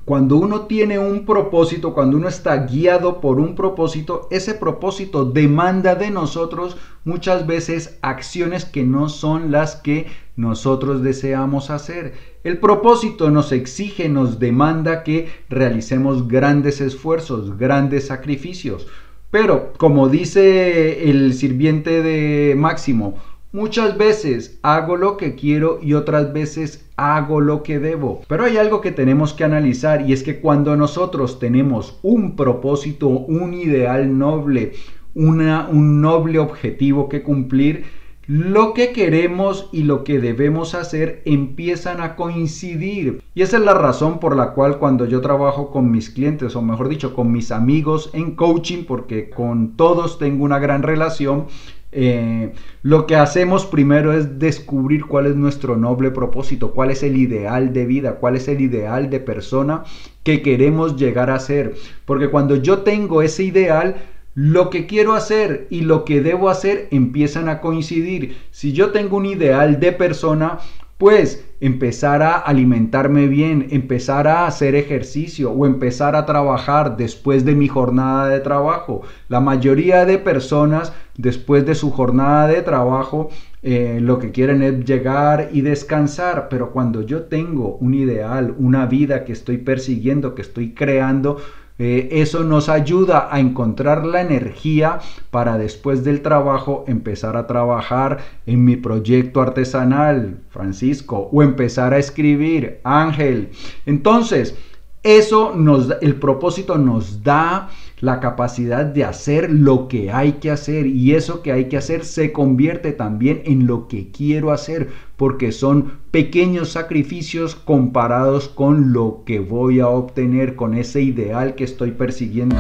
cuando 0.07 0.37
uno 0.37 0.63
tiene 0.63 0.99
un 0.99 1.27
propósito, 1.27 1.93
cuando 1.93 2.17
uno 2.17 2.27
está 2.27 2.65
guiado 2.65 3.21
por 3.21 3.39
un 3.39 3.55
propósito, 3.55 4.29
ese 4.31 4.55
propósito 4.55 5.27
demanda 5.27 5.95
de 5.95 6.09
nosotros 6.09 6.79
muchas 7.05 7.47
veces 7.47 7.99
acciones 8.01 8.65
que 8.65 8.83
no 8.85 9.11
son 9.11 9.53
las 9.53 9.77
que 9.77 10.07
nosotros 10.37 11.03
deseamos 11.03 11.69
hacer. 11.69 12.15
El 12.45 12.61
propósito 12.61 13.31
nos 13.31 13.53
exige, 13.53 14.09
nos 14.09 14.39
demanda 14.39 15.05
que 15.05 15.29
realicemos 15.51 16.29
grandes 16.29 16.81
esfuerzos, 16.81 17.59
grandes 17.59 18.07
sacrificios. 18.07 18.87
Pero, 19.31 19.75
como 19.77 20.09
dice 20.09 21.11
el 21.11 21.35
sirviente 21.35 22.03
de 22.03 22.55
Máximo, 22.57 23.19
Muchas 23.53 23.97
veces 23.97 24.59
hago 24.63 24.99
lo 24.99 25.17
que 25.17 25.35
quiero 25.35 25.79
y 25.81 25.95
otras 25.95 26.35
veces 26.35 26.87
hago 26.97 27.41
lo 27.41 27.63
que 27.63 27.79
debo. 27.79 28.21
Pero 28.29 28.45
hay 28.45 28.59
algo 28.59 28.83
que 28.83 28.93
tenemos 28.93 29.33
que 29.33 29.45
analizar 29.45 30.03
y 30.07 30.13
es 30.13 30.23
que 30.23 30.41
cuando 30.41 30.77
nosotros 30.77 31.39
tenemos 31.39 31.99
un 32.03 32.37
propósito, 32.37 33.09
un 33.09 33.55
ideal 33.55 34.19
noble, 34.19 34.73
un 35.15 36.01
noble 36.03 36.39
objetivo 36.39 37.09
que 37.09 37.23
cumplir, 37.23 37.85
lo 38.27 38.75
que 38.75 38.93
queremos 38.93 39.71
y 39.73 39.85
lo 39.85 40.05
que 40.05 40.21
debemos 40.21 40.75
hacer 40.75 41.23
empiezan 41.25 42.03
a 42.03 42.15
coincidir. 42.15 43.23
Y 43.35 43.41
esa 43.41 43.57
es 43.57 43.63
la 43.63 43.73
razón 43.73 44.21
por 44.21 44.37
la 44.37 44.53
cual 44.53 44.79
cuando 44.79 45.07
yo 45.07 45.23
trabajo 45.23 45.71
con 45.71 45.91
mis 45.91 46.11
clientes, 46.11 46.55
o 46.55 46.61
mejor 46.61 46.91
dicho, 46.91 47.15
con 47.15 47.33
mis 47.33 47.51
amigos 47.51 48.11
en 48.13 48.35
coaching, 48.35 48.85
porque 48.85 49.31
con 49.31 49.77
todos 49.79 50.19
tengo 50.19 50.45
una 50.45 50.59
gran 50.59 50.83
relación, 50.83 51.47
eh, 51.91 52.53
lo 52.83 53.07
que 53.07 53.17
hacemos 53.17 53.65
primero 53.65 54.13
es 54.13 54.39
descubrir 54.39 55.07
cuál 55.07 55.27
es 55.27 55.37
nuestro 55.37 55.77
noble 55.77 56.11
propósito, 56.11 56.73
cuál 56.73 56.91
es 56.91 57.03
el 57.03 57.17
ideal 57.17 57.73
de 57.73 57.87
vida, 57.87 58.17
cuál 58.17 58.37
es 58.37 58.49
el 58.49 58.61
ideal 58.61 59.09
de 59.09 59.21
persona 59.21 59.85
que 60.23 60.43
queremos 60.43 60.97
llegar 60.97 61.31
a 61.31 61.41
ser. 61.41 61.75
Porque 62.05 62.29
cuando 62.29 62.57
yo 62.57 62.81
tengo 62.81 63.23
ese 63.23 63.45
ideal, 63.45 63.97
lo 64.35 64.71
que 64.71 64.87
quiero 64.87 65.15
hacer 65.15 65.67
y 65.71 65.81
lo 65.81 66.05
que 66.05 66.21
debo 66.21 66.49
hacer 66.49 66.89
empiezan 66.91 67.49
a 67.49 67.61
coincidir. 67.61 68.37
Si 68.51 68.73
yo 68.73 68.91
tengo 68.91 69.17
un 69.17 69.27
ideal 69.27 69.81
de 69.81 69.93
persona, 69.93 70.59
pues 70.99 71.45
empezar 71.61 72.23
a 72.23 72.35
alimentarme 72.35 73.27
bien, 73.29 73.69
empezar 73.71 74.29
a 74.29 74.47
hacer 74.47 74.75
ejercicio 74.75 75.51
o 75.51 75.67
empezar 75.67 76.15
a 76.15 76.27
trabajar 76.27 76.97
después 76.97 77.45
de 77.45 77.55
mi 77.55 77.69
jornada 77.69 78.29
de 78.29 78.41
trabajo. 78.41 79.03
La 79.29 79.41
mayoría 79.41 80.05
de 80.05 80.19
personas 80.19 80.93
después 81.17 81.65
de 81.67 81.75
su 81.75 81.91
jornada 81.91 82.49
de 82.49 82.63
trabajo 82.63 83.31
eh, 83.63 83.99
lo 84.01 84.21
que 84.21 84.31
quieren 84.31 84.63
es 84.63 84.85
llegar 84.85 85.51
y 85.53 85.63
descansar, 85.63 86.49
pero 86.49 86.71
cuando 86.71 87.03
yo 87.03 87.25
tengo 87.25 87.77
un 87.77 87.95
ideal, 87.95 88.55
una 88.57 88.87
vida 88.87 89.25
que 89.25 89.33
estoy 89.33 89.59
persiguiendo, 89.59 90.37
que 90.37 90.43
estoy 90.43 90.75
creando, 90.75 91.39
eh, 91.79 92.09
eso 92.11 92.43
nos 92.43 92.69
ayuda 92.69 93.29
a 93.31 93.39
encontrar 93.39 94.05
la 94.05 94.21
energía 94.21 94.99
para 95.31 95.59
después 95.59 96.03
del 96.03 96.23
trabajo 96.23 96.85
empezar 96.89 97.37
a 97.37 97.47
trabajar 97.47 98.19
en 98.47 98.65
mi 98.65 98.77
proyecto 98.77 99.41
artesanal, 99.41 100.41
Francisco, 100.51 101.29
o 101.33 101.43
empezar 101.43 101.95
a 101.95 101.99
escribir, 101.99 102.81
Ángel. 102.83 103.51
Entonces, 103.87 104.57
eso 105.05 105.55
nos 105.55 105.95
el 106.03 106.17
propósito 106.17 106.77
nos 106.77 107.23
da 107.23 107.69
la 108.01 108.21
capacidad 108.21 108.87
de 108.87 109.05
hacer 109.05 109.51
lo 109.51 109.89
que 109.89 110.11
hay 110.11 110.33
que 110.35 110.51
hacer 110.51 110.87
y 110.87 111.15
eso 111.15 111.43
que 111.43 111.53
hay 111.53 111.67
que 111.67 111.77
hacer 111.77 112.05
se 112.05 112.33
convierte 112.33 112.93
también 112.93 113.43
en 113.45 113.67
lo 113.67 113.89
que 113.89 114.11
quiero 114.11 114.53
hacer 114.53 114.89
porque 115.17 115.53
son 115.53 115.93
pequeños 116.11 116.71
sacrificios 116.71 117.55
comparados 117.55 118.49
con 118.49 118.93
lo 118.93 119.23
que 119.25 119.41
voy 119.41 119.81
a 119.81 119.89
obtener 119.89 120.57
con 120.57 120.75
ese 120.75 121.03
ideal 121.03 121.55
que 121.55 121.65
estoy 121.65 121.93
persiguiendo. 121.93 122.57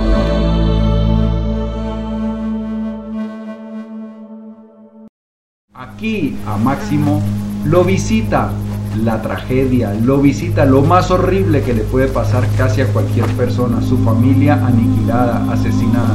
Aquí 5.72 6.36
a 6.46 6.56
Máximo 6.56 7.22
lo 7.64 7.84
visita 7.84 8.52
la 8.96 9.20
tragedia, 9.22 9.94
lo 9.94 10.18
visita, 10.18 10.64
lo 10.64 10.82
más 10.82 11.10
horrible 11.10 11.62
que 11.62 11.74
le 11.74 11.82
puede 11.82 12.08
pasar 12.08 12.44
casi 12.56 12.80
a 12.80 12.86
cualquier 12.92 13.26
persona, 13.36 13.80
su 13.82 13.98
familia 13.98 14.54
aniquilada, 14.66 15.44
asesinada. 15.52 16.14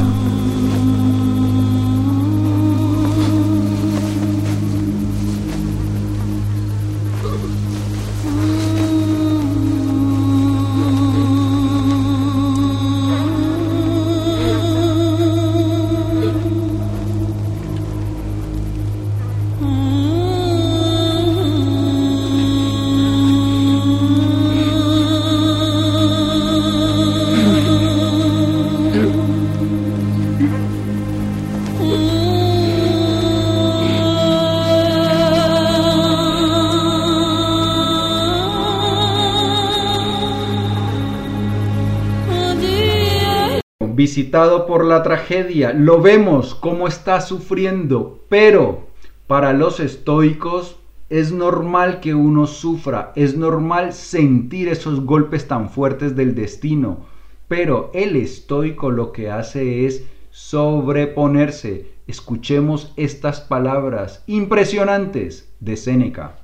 Visitado 44.04 44.66
por 44.66 44.84
la 44.84 45.02
tragedia, 45.02 45.72
lo 45.72 46.02
vemos 46.02 46.56
cómo 46.56 46.90
está 46.90 47.22
sufriendo, 47.22 48.20
pero 48.28 48.88
para 49.28 49.54
los 49.54 49.80
estoicos 49.80 50.76
es 51.10 51.32
normal 51.32 52.02
que 52.02 52.14
uno 52.14 52.46
sufra, 52.46 53.14
es 53.16 53.38
normal 53.38 53.94
sentir 53.94 54.68
esos 54.68 55.06
golpes 55.06 55.48
tan 55.48 55.70
fuertes 55.70 56.18
del 56.18 56.36
destino, 56.36 57.06
pero 57.48 57.92
el 57.94 58.18
estoico 58.18 58.92
lo 58.92 59.14
que 59.14 59.32
hace 59.32 59.86
es 59.86 60.04
sobreponerse. 60.32 61.88
Escuchemos 62.06 62.92
estas 62.98 63.40
palabras 63.40 64.22
impresionantes 64.28 65.48
de 65.62 65.78
Séneca. 65.78 66.40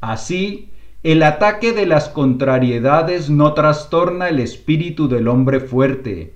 Así, 0.00 0.70
el 1.04 1.22
ataque 1.22 1.70
de 1.70 1.86
las 1.86 2.08
contrariedades 2.08 3.30
no 3.30 3.54
trastorna 3.54 4.30
el 4.30 4.40
espíritu 4.40 5.06
del 5.06 5.28
hombre 5.28 5.60
fuerte. 5.60 6.34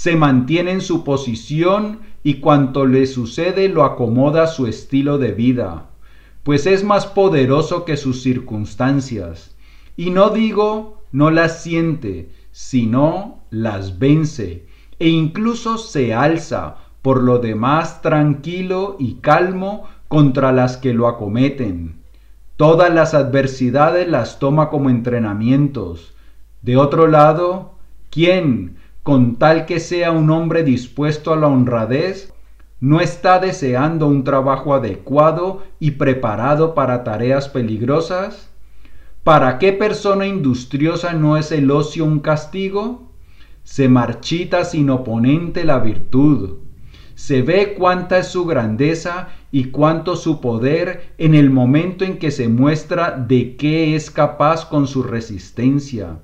Se 0.00 0.16
mantiene 0.16 0.70
en 0.70 0.80
su 0.80 1.04
posición 1.04 2.00
y 2.22 2.36
cuanto 2.36 2.86
le 2.86 3.06
sucede 3.06 3.68
lo 3.68 3.84
acomoda 3.84 4.46
su 4.46 4.66
estilo 4.66 5.18
de 5.18 5.32
vida, 5.32 5.90
pues 6.42 6.64
es 6.64 6.84
más 6.84 7.04
poderoso 7.04 7.84
que 7.84 7.98
sus 7.98 8.22
circunstancias. 8.22 9.54
Y 9.98 10.08
no 10.08 10.30
digo 10.30 11.02
no 11.12 11.30
las 11.30 11.62
siente, 11.62 12.30
sino 12.50 13.40
las 13.50 13.98
vence, 13.98 14.64
e 14.98 15.08
incluso 15.08 15.76
se 15.76 16.14
alza, 16.14 16.76
por 17.02 17.22
lo 17.22 17.38
demás 17.38 18.00
tranquilo 18.00 18.96
y 18.98 19.16
calmo 19.16 19.86
contra 20.08 20.50
las 20.50 20.78
que 20.78 20.94
lo 20.94 21.08
acometen. 21.08 21.96
Todas 22.56 22.90
las 22.90 23.12
adversidades 23.12 24.08
las 24.08 24.38
toma 24.38 24.70
como 24.70 24.88
entrenamientos. 24.88 26.14
De 26.62 26.78
otro 26.78 27.06
lado, 27.06 27.74
¿quién, 28.08 28.79
con 29.02 29.36
tal 29.36 29.66
que 29.66 29.80
sea 29.80 30.12
un 30.12 30.30
hombre 30.30 30.62
dispuesto 30.62 31.32
a 31.32 31.36
la 31.36 31.48
honradez, 31.48 32.32
no 32.80 33.00
está 33.00 33.38
deseando 33.38 34.06
un 34.06 34.24
trabajo 34.24 34.74
adecuado 34.74 35.62
y 35.78 35.92
preparado 35.92 36.74
para 36.74 37.04
tareas 37.04 37.48
peligrosas? 37.48 38.50
¿Para 39.22 39.58
qué 39.58 39.74
persona 39.74 40.26
industriosa 40.26 41.12
no 41.12 41.36
es 41.36 41.52
el 41.52 41.70
ocio 41.70 42.06
un 42.06 42.20
castigo? 42.20 43.10
Se 43.64 43.88
marchita 43.88 44.64
sin 44.64 44.88
oponente 44.88 45.64
la 45.64 45.78
virtud. 45.78 46.58
Se 47.14 47.42
ve 47.42 47.74
cuánta 47.78 48.18
es 48.18 48.28
su 48.28 48.46
grandeza 48.46 49.28
y 49.52 49.64
cuánto 49.64 50.16
su 50.16 50.40
poder 50.40 51.12
en 51.18 51.34
el 51.34 51.50
momento 51.50 52.06
en 52.06 52.18
que 52.18 52.30
se 52.30 52.48
muestra 52.48 53.10
de 53.10 53.56
qué 53.56 53.94
es 53.94 54.10
capaz 54.10 54.64
con 54.64 54.86
su 54.86 55.02
resistencia. 55.02 56.20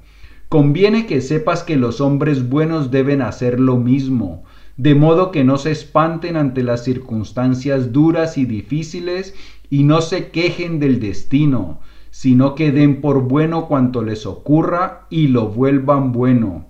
Conviene 0.48 1.06
que 1.06 1.20
sepas 1.20 1.64
que 1.64 1.76
los 1.76 2.00
hombres 2.00 2.48
buenos 2.48 2.92
deben 2.92 3.20
hacer 3.20 3.58
lo 3.58 3.78
mismo, 3.78 4.44
de 4.76 4.94
modo 4.94 5.32
que 5.32 5.42
no 5.42 5.58
se 5.58 5.72
espanten 5.72 6.36
ante 6.36 6.62
las 6.62 6.84
circunstancias 6.84 7.92
duras 7.92 8.38
y 8.38 8.44
difíciles 8.44 9.34
y 9.70 9.82
no 9.82 10.00
se 10.00 10.28
quejen 10.30 10.78
del 10.78 11.00
destino, 11.00 11.80
sino 12.10 12.54
que 12.54 12.70
den 12.70 13.00
por 13.00 13.22
bueno 13.22 13.66
cuanto 13.66 14.02
les 14.02 14.24
ocurra 14.24 15.06
y 15.10 15.28
lo 15.28 15.48
vuelvan 15.48 16.12
bueno. 16.12 16.66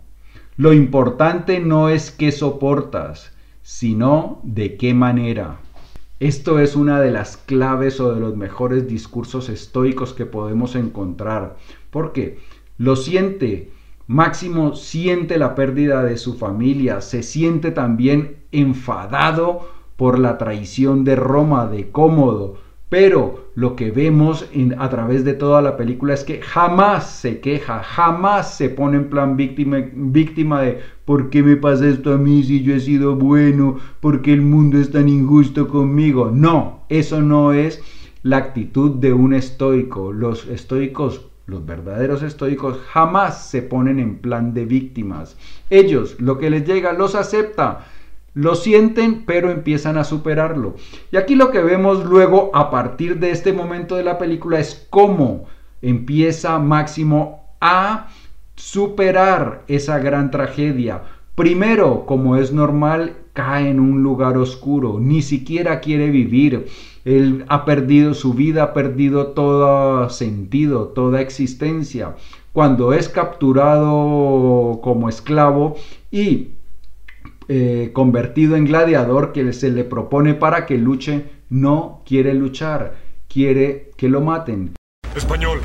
Lo 0.56 0.72
importante 0.72 1.60
no 1.60 1.90
es 1.90 2.10
qué 2.10 2.32
soportas, 2.32 3.32
sino 3.60 4.40
de 4.42 4.76
qué 4.76 4.94
manera. 4.94 5.58
Esto 6.18 6.60
es 6.60 6.76
una 6.76 6.98
de 6.98 7.10
las 7.10 7.36
claves 7.36 8.00
o 8.00 8.14
de 8.14 8.20
los 8.20 8.36
mejores 8.36 8.88
discursos 8.88 9.50
estoicos 9.50 10.14
que 10.14 10.24
podemos 10.24 10.74
encontrar. 10.74 11.56
porque 11.90 12.38
Lo 12.78 12.96
siente, 12.96 13.70
Máximo 14.06 14.74
siente 14.76 15.38
la 15.38 15.54
pérdida 15.54 16.04
de 16.04 16.16
su 16.16 16.34
familia, 16.34 17.00
se 17.00 17.22
siente 17.22 17.72
también 17.72 18.36
enfadado 18.52 19.68
por 19.96 20.18
la 20.18 20.38
traición 20.38 21.02
de 21.04 21.16
Roma, 21.16 21.66
de 21.66 21.90
Cómodo, 21.90 22.54
pero 22.88 23.46
lo 23.56 23.74
que 23.74 23.90
vemos 23.90 24.48
a 24.78 24.88
través 24.88 25.24
de 25.24 25.34
toda 25.34 25.60
la 25.60 25.76
película 25.76 26.14
es 26.14 26.22
que 26.22 26.40
jamás 26.40 27.04
se 27.04 27.40
queja, 27.40 27.82
jamás 27.82 28.46
se 28.46 28.68
pone 28.68 28.98
en 28.98 29.06
plan 29.06 29.36
víctima, 29.36 29.78
víctima 29.92 30.60
de 30.60 30.78
¿por 31.04 31.28
qué 31.30 31.42
me 31.42 31.56
pasa 31.56 31.88
esto 31.88 32.12
a 32.12 32.18
mí 32.18 32.44
si 32.44 32.62
yo 32.62 32.74
he 32.74 32.80
sido 32.80 33.16
bueno? 33.16 33.74
¿Por 33.98 34.20
qué 34.20 34.32
el 34.32 34.42
mundo 34.42 34.78
es 34.78 34.90
tan 34.90 35.08
injusto 35.08 35.66
conmigo? 35.66 36.30
No, 36.30 36.84
eso 36.88 37.22
no 37.22 37.52
es 37.52 37.80
la 38.22 38.36
actitud 38.36 38.90
de 38.92 39.12
un 39.12 39.32
estoico. 39.32 40.12
Los 40.12 40.46
estoicos, 40.46 41.22
los 41.46 41.64
verdaderos 41.64 42.22
estoicos, 42.22 42.78
jamás 42.92 43.48
se 43.48 43.62
ponen 43.62 43.98
en 43.98 44.18
plan 44.18 44.52
de 44.52 44.64
víctimas. 44.64 45.36
Ellos, 45.70 46.16
lo 46.20 46.38
que 46.38 46.50
les 46.50 46.66
llega, 46.66 46.92
los 46.92 47.14
acepta 47.14 47.86
lo 48.36 48.54
sienten, 48.54 49.24
pero 49.24 49.50
empiezan 49.50 49.96
a 49.96 50.04
superarlo. 50.04 50.76
Y 51.10 51.16
aquí 51.16 51.34
lo 51.34 51.50
que 51.50 51.62
vemos 51.62 52.04
luego 52.04 52.50
a 52.54 52.70
partir 52.70 53.18
de 53.18 53.30
este 53.30 53.54
momento 53.54 53.96
de 53.96 54.04
la 54.04 54.18
película 54.18 54.60
es 54.60 54.86
cómo 54.90 55.46
empieza 55.80 56.58
Máximo 56.58 57.48
a 57.62 58.08
superar 58.54 59.62
esa 59.68 59.98
gran 60.00 60.30
tragedia. 60.30 61.00
Primero, 61.36 62.06
como 62.06 62.38
es 62.38 62.50
normal, 62.50 63.14
cae 63.34 63.68
en 63.68 63.78
un 63.78 64.02
lugar 64.02 64.38
oscuro, 64.38 64.98
ni 64.98 65.20
siquiera 65.20 65.80
quiere 65.80 66.08
vivir. 66.08 66.66
Él 67.04 67.44
ha 67.48 67.66
perdido 67.66 68.14
su 68.14 68.32
vida, 68.32 68.62
ha 68.62 68.72
perdido 68.72 69.28
todo 69.28 70.08
sentido, 70.08 70.88
toda 70.88 71.20
existencia. 71.20 72.16
Cuando 72.54 72.94
es 72.94 73.10
capturado 73.10 74.80
como 74.82 75.10
esclavo 75.10 75.76
y 76.10 76.52
eh, 77.48 77.90
convertido 77.92 78.56
en 78.56 78.64
gladiador 78.64 79.32
que 79.32 79.52
se 79.52 79.70
le 79.70 79.84
propone 79.84 80.32
para 80.32 80.64
que 80.64 80.78
luche, 80.78 81.26
no 81.50 82.00
quiere 82.06 82.32
luchar, 82.32 82.96
quiere 83.28 83.90
que 83.98 84.08
lo 84.08 84.22
maten. 84.22 84.72
Español, 85.14 85.60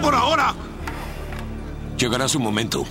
por 0.00 0.14
ahora! 0.14 0.54
Llegará 1.98 2.26
su 2.28 2.40
momento. 2.40 2.84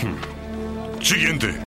Hmm. 0.00 1.02
Siguiente. 1.02 1.62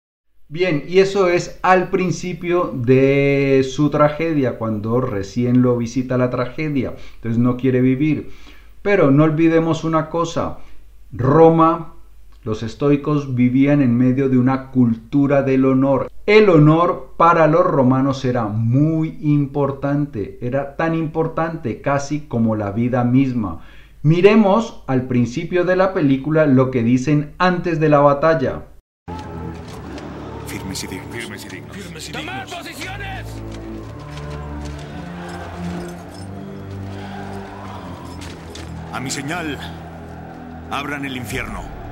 Bien, 0.48 0.84
y 0.88 1.00
eso 1.00 1.28
es 1.28 1.58
al 1.62 1.90
principio 1.90 2.72
de 2.74 3.66
su 3.70 3.90
tragedia, 3.90 4.56
cuando 4.56 5.00
recién 5.02 5.60
lo 5.60 5.76
visita 5.76 6.16
la 6.16 6.30
tragedia, 6.30 6.94
entonces 7.16 7.38
no 7.38 7.58
quiere 7.58 7.82
vivir. 7.82 8.30
Pero 8.80 9.10
no 9.10 9.24
olvidemos 9.24 9.84
una 9.84 10.08
cosa, 10.08 10.58
Roma 11.12 11.93
los 12.44 12.62
estoicos 12.62 13.34
vivían 13.34 13.80
en 13.80 13.96
medio 13.96 14.28
de 14.28 14.36
una 14.36 14.70
cultura 14.70 15.42
del 15.42 15.64
honor. 15.64 16.10
El 16.26 16.50
honor 16.50 17.14
para 17.16 17.46
los 17.46 17.64
romanos 17.64 18.24
era 18.26 18.46
muy 18.46 19.16
importante, 19.22 20.38
era 20.42 20.76
tan 20.76 20.94
importante 20.94 21.80
casi 21.80 22.20
como 22.20 22.54
la 22.54 22.70
vida 22.70 23.02
misma. 23.02 23.60
Miremos 24.02 24.84
al 24.86 25.04
principio 25.08 25.64
de 25.64 25.76
la 25.76 25.94
película 25.94 26.44
lo 26.44 26.70
que 26.70 26.82
dicen 26.82 27.32
antes 27.38 27.80
de 27.80 27.88
la 27.88 28.00
batalla. 28.00 28.66
Firmes 30.46 30.84
y 30.84 30.86
dignos. 30.86 31.16
Firmes 31.16 31.46
y 31.46 31.48
dignos. 31.48 31.76
Firmes 31.76 32.08
y 32.10 32.12
dignos. 32.12 32.54
posiciones! 32.54 33.26
A 38.92 39.00
mi 39.00 39.10
señal, 39.10 39.58
abran 40.70 41.06
el 41.06 41.16
infierno. 41.16 41.83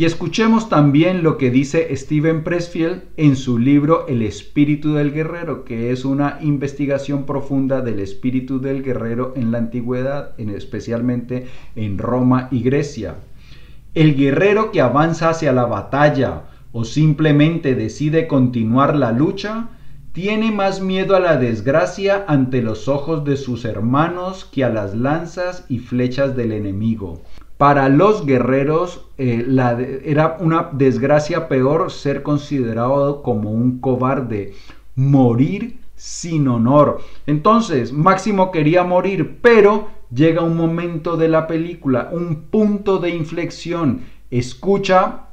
Y 0.00 0.06
escuchemos 0.06 0.70
también 0.70 1.22
lo 1.22 1.36
que 1.36 1.50
dice 1.50 1.94
Steven 1.94 2.42
Pressfield 2.42 3.02
en 3.18 3.36
su 3.36 3.58
libro 3.58 4.06
El 4.08 4.22
espíritu 4.22 4.94
del 4.94 5.12
guerrero, 5.12 5.62
que 5.66 5.90
es 5.90 6.06
una 6.06 6.38
investigación 6.40 7.26
profunda 7.26 7.82
del 7.82 8.00
espíritu 8.00 8.62
del 8.62 8.82
guerrero 8.82 9.34
en 9.36 9.52
la 9.52 9.58
antigüedad, 9.58 10.40
especialmente 10.40 11.48
en 11.76 11.98
Roma 11.98 12.48
y 12.50 12.62
Grecia. 12.62 13.16
El 13.92 14.16
guerrero 14.16 14.72
que 14.72 14.80
avanza 14.80 15.28
hacia 15.28 15.52
la 15.52 15.66
batalla 15.66 16.44
o 16.72 16.84
simplemente 16.84 17.74
decide 17.74 18.26
continuar 18.26 18.96
la 18.96 19.12
lucha, 19.12 19.68
tiene 20.12 20.50
más 20.50 20.80
miedo 20.80 21.14
a 21.14 21.20
la 21.20 21.36
desgracia 21.36 22.24
ante 22.26 22.62
los 22.62 22.88
ojos 22.88 23.22
de 23.26 23.36
sus 23.36 23.66
hermanos 23.66 24.46
que 24.50 24.64
a 24.64 24.70
las 24.70 24.94
lanzas 24.94 25.66
y 25.68 25.78
flechas 25.78 26.34
del 26.34 26.52
enemigo. 26.52 27.20
Para 27.60 27.90
los 27.90 28.24
guerreros 28.24 29.04
eh, 29.18 29.46
era 30.06 30.38
una 30.40 30.70
desgracia 30.72 31.46
peor 31.46 31.90
ser 31.90 32.22
considerado 32.22 33.22
como 33.22 33.50
un 33.50 33.80
cobarde, 33.80 34.54
morir 34.96 35.76
sin 35.94 36.48
honor. 36.48 37.02
Entonces, 37.26 37.92
Máximo 37.92 38.50
quería 38.50 38.82
morir, 38.82 39.40
pero 39.42 39.88
llega 40.10 40.40
un 40.40 40.56
momento 40.56 41.18
de 41.18 41.28
la 41.28 41.46
película, 41.46 42.08
un 42.12 42.44
punto 42.50 42.96
de 42.96 43.10
inflexión. 43.10 44.04
Escucha 44.30 45.26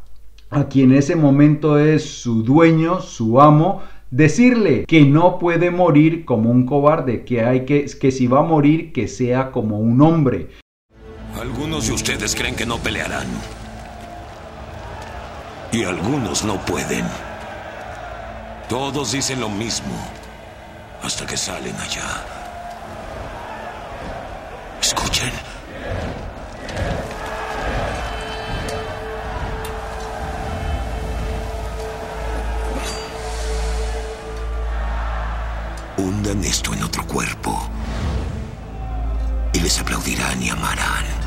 a 0.49 0.65
quien 0.65 0.91
ese 0.91 1.15
momento 1.15 1.79
es 1.79 2.03
su 2.03 2.43
dueño, 2.43 2.99
su 2.99 3.39
amo, 3.39 3.83
decirle 4.11 4.83
que 4.85 5.05
no 5.05 5.39
puede 5.39 5.71
morir 5.71 6.25
como 6.25 6.51
un 6.51 6.65
cobarde, 6.65 7.23
que 7.23 7.45
hay 7.45 7.63
que 7.63 7.85
que 7.85 8.11
si 8.11 8.27
va 8.27 8.39
a 8.39 8.43
morir 8.43 8.91
que 8.91 9.07
sea 9.07 9.53
como 9.53 9.79
un 9.79 10.01
hombre. 10.01 10.49
Algunos 11.39 11.85
de 11.85 11.93
ustedes 11.93 12.35
creen 12.35 12.55
que 12.55 12.65
no 12.65 12.79
pelearán. 12.79 13.27
Y 15.71 15.83
algunos 15.83 16.43
no 16.43 16.59
pueden. 16.65 17.05
Todos 18.67 19.11
dicen 19.11 19.39
lo 19.39 19.49
mismo 19.49 19.95
hasta 21.03 21.27
que 21.27 21.37
salen 21.37 21.75
allá. 21.79 22.25
Escuchen. 24.81 25.31
Hundan 35.97 36.43
esto 36.43 36.73
en 36.73 36.83
otro 36.83 37.05
cuerpo. 37.05 37.69
Y 39.53 39.59
les 39.59 39.79
aplaudirán 39.79 40.41
y 40.41 40.49
amarán. 40.49 41.26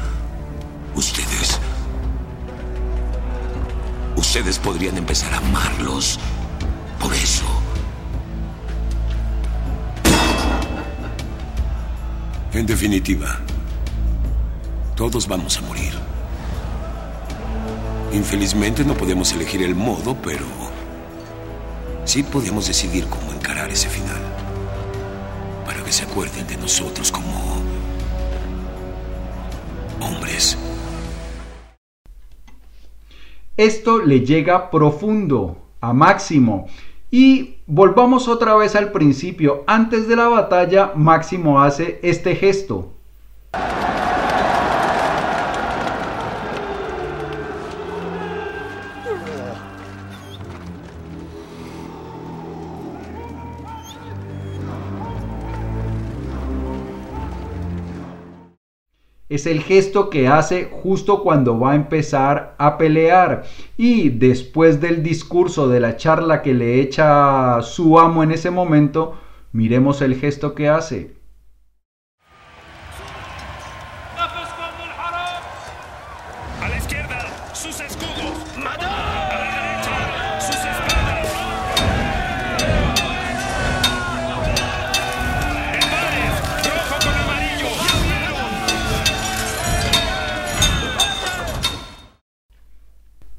Ustedes... 1.00 1.58
Ustedes 4.16 4.58
podrían 4.58 4.98
empezar 4.98 5.32
a 5.32 5.38
amarlos. 5.38 6.20
Por 7.00 7.14
eso. 7.14 7.46
En 12.52 12.66
definitiva, 12.66 13.40
todos 14.94 15.26
vamos 15.26 15.56
a 15.56 15.62
morir. 15.62 15.94
Infelizmente 18.12 18.84
no 18.84 18.92
podemos 18.94 19.32
elegir 19.32 19.62
el 19.62 19.74
modo, 19.74 20.14
pero 20.22 20.44
sí 22.04 22.22
podemos 22.22 22.66
decidir 22.66 23.06
cómo 23.06 23.32
encarar 23.32 23.70
ese 23.70 23.88
final. 23.88 24.20
Para 25.64 25.82
que 25.82 25.92
se 25.92 26.02
acuerden 26.02 26.46
de 26.46 26.58
nosotros 26.58 27.10
como 27.10 27.62
hombres. 30.00 30.58
Esto 33.61 33.99
le 33.99 34.20
llega 34.20 34.70
profundo 34.70 35.59
a 35.83 35.92
Máximo. 35.92 36.66
Y 37.11 37.57
volvamos 37.66 38.27
otra 38.27 38.57
vez 38.57 38.75
al 38.75 38.90
principio. 38.90 39.64
Antes 39.66 40.09
de 40.09 40.16
la 40.16 40.29
batalla, 40.29 40.92
Máximo 40.94 41.61
hace 41.61 42.01
este 42.03 42.37
gesto. 42.37 42.94
Es 59.31 59.47
el 59.47 59.62
gesto 59.62 60.11
que 60.11 60.27
hace 60.27 60.69
justo 60.71 61.23
cuando 61.23 61.59
va 61.59 61.73
a 61.73 61.77
empezar 61.77 62.57
a 62.59 62.77
pelear. 62.77 63.45
Y 63.77 64.11
después 64.11 64.81
del 64.81 65.05
discurso, 65.05 65.69
de 65.69 65.79
la 65.79 65.97
charla 65.97 66.43
que 66.43 66.53
le 66.53 66.81
echa 66.81 67.62
su 67.62 67.99
amo 67.99 68.25
en 68.25 68.33
ese 68.33 68.51
momento, 68.51 69.14
miremos 69.53 70.03
el 70.03 70.16
gesto 70.16 70.55
que 70.55 70.69
hace. 70.69 71.21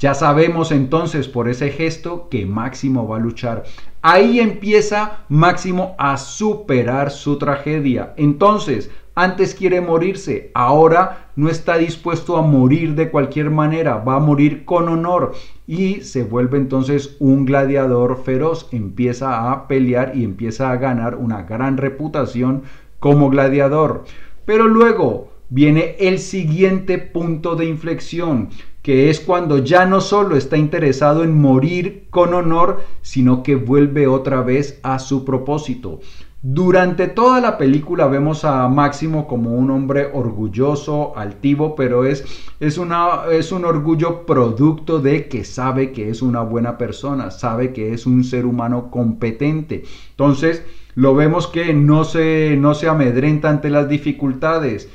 Ya 0.02 0.16
sabemos 0.16 0.72
entonces 0.72 1.28
por 1.28 1.48
ese 1.48 1.70
gesto 1.70 2.28
que 2.28 2.48
Máximo 2.48 3.08
va 3.08 3.18
a 3.18 3.20
luchar. 3.20 3.66
Ahí 4.02 4.40
empieza 4.40 5.20
Máximo 5.30 5.94
a 6.00 6.18
superar 6.18 7.12
su 7.12 7.38
tragedia. 7.38 8.16
Entonces, 8.18 8.90
antes 9.14 9.54
quiere 9.54 9.80
morirse, 9.80 10.50
ahora 10.56 11.30
no 11.36 11.50
está 11.50 11.78
dispuesto 11.78 12.36
a 12.36 12.42
morir 12.42 12.96
de 12.96 13.12
cualquier 13.12 13.52
manera, 13.52 13.98
va 13.98 14.16
a 14.16 14.20
morir 14.20 14.66
con 14.66 14.90
honor 14.90 15.34
y 15.68 16.02
se 16.02 16.24
vuelve 16.24 16.58
entonces 16.58 17.16
un 17.20 17.46
gladiador 17.46 18.24
feroz, 18.24 18.70
empieza 18.72 19.52
a 19.52 19.68
pelear 19.68 20.14
y 20.16 20.24
empieza 20.24 20.72
a 20.72 20.78
ganar 20.78 21.14
una 21.14 21.44
gran 21.44 21.78
reputación 21.78 22.64
como 22.98 23.30
gladiador. 23.30 24.06
Pero 24.46 24.68
luego 24.68 25.30
viene 25.50 25.96
el 26.00 26.18
siguiente 26.18 26.98
punto 26.98 27.56
de 27.56 27.66
inflexión 27.66 28.50
que 28.82 29.10
es 29.10 29.20
cuando 29.20 29.60
ya 29.60 29.86
no 29.86 30.02
solo 30.02 30.36
está 30.36 30.58
interesado 30.58 31.24
en 31.24 31.40
morir 31.40 32.08
con 32.10 32.34
honor, 32.34 32.82
sino 33.02 33.44
que 33.44 33.56
vuelve 33.56 34.08
otra 34.08 34.42
vez 34.42 34.80
a 34.84 35.00
su 35.00 35.24
propósito. 35.24 36.00
Durante 36.44 37.08
toda 37.08 37.40
la 37.40 37.60
película 37.60 38.08
vemos 38.08 38.46
a 38.46 38.68
Máximo 38.68 39.28
como 39.28 39.52
un 39.52 39.70
hombre 39.70 40.10
orgulloso, 40.12 41.16
altivo, 41.16 41.76
pero 41.76 42.04
es, 42.04 42.26
es, 42.60 42.80
una, 42.80 43.26
es 43.32 43.52
un 43.52 43.64
orgullo 43.64 44.26
producto 44.26 45.00
de 45.00 45.28
que 45.28 45.44
sabe 45.44 45.92
que 45.92 46.10
es 46.10 46.24
una 46.24 46.42
buena 46.42 46.80
persona, 46.80 47.30
sabe 47.30 47.74
que 47.74 47.94
es 47.94 48.08
un 48.08 48.24
ser 48.24 48.48
humano 48.48 48.90
competente. 48.90 49.84
Entonces, 50.10 50.64
lo 50.96 51.14
vemos 51.14 51.46
que 51.46 51.76
no 51.76 52.06
se, 52.06 52.58
no 52.58 52.74
se 52.74 52.88
amedrenta 52.88 53.52
ante 53.52 53.70
las 53.70 53.88
dificultades, 53.88 54.90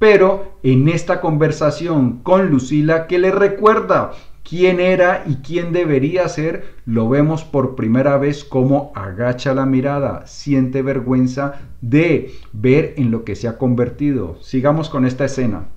pero 0.00 0.58
en 0.62 0.88
esta 0.88 1.20
conversación 1.20 2.22
con 2.22 2.48
Lucila 2.48 3.06
que 3.06 3.18
le 3.18 3.30
recuerda 3.30 4.12
quién 4.42 4.80
era 4.80 5.24
y 5.26 5.36
quién 5.36 5.72
debería 5.74 6.26
ser, 6.26 6.74
lo 6.86 7.10
vemos 7.10 7.44
por 7.44 7.76
primera 7.76 8.16
vez 8.16 8.42
como 8.42 8.92
agacha 8.96 9.52
la 9.52 9.66
mirada, 9.66 10.26
siente 10.26 10.80
vergüenza 10.80 11.60
de 11.82 12.34
ver 12.52 12.94
en 12.96 13.10
lo 13.10 13.24
que 13.24 13.36
se 13.36 13.46
ha 13.46 13.58
convertido. 13.58 14.42
Sigamos 14.42 14.88
con 14.88 15.04
esta 15.04 15.26
escena. 15.26 15.68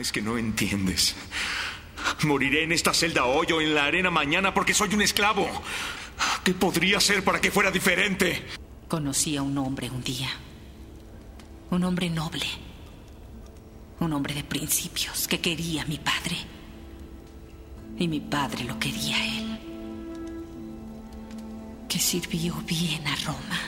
Es 0.00 0.10
que 0.10 0.20
no 0.20 0.36
entiendes. 0.36 1.14
Moriré 2.24 2.64
en 2.64 2.72
esta 2.72 2.92
celda 2.92 3.26
hoy 3.26 3.46
o 3.52 3.60
en 3.60 3.72
la 3.72 3.84
arena 3.84 4.10
mañana 4.10 4.52
porque 4.52 4.74
soy 4.74 4.92
un 4.96 5.02
esclavo. 5.02 5.46
¿Qué 6.42 6.54
podría 6.54 6.98
ser 6.98 7.22
para 7.22 7.40
que 7.40 7.52
fuera 7.52 7.70
diferente? 7.70 8.42
Conocí 8.88 9.36
a 9.36 9.42
un 9.42 9.56
hombre 9.58 9.88
un 9.90 10.02
día. 10.02 10.28
Un 11.70 11.84
hombre 11.84 12.10
noble 12.10 12.71
un 14.02 14.12
hombre 14.12 14.34
de 14.34 14.44
principios 14.44 15.28
que 15.28 15.40
quería 15.40 15.82
a 15.82 15.86
mi 15.86 15.98
padre. 15.98 16.36
Y 17.98 18.08
mi 18.08 18.20
padre 18.20 18.64
lo 18.64 18.78
quería 18.78 19.16
a 19.16 19.26
él. 19.26 19.58
Que 21.88 21.98
sirvió 21.98 22.54
bien 22.66 23.06
a 23.06 23.14
Roma. 23.24 23.60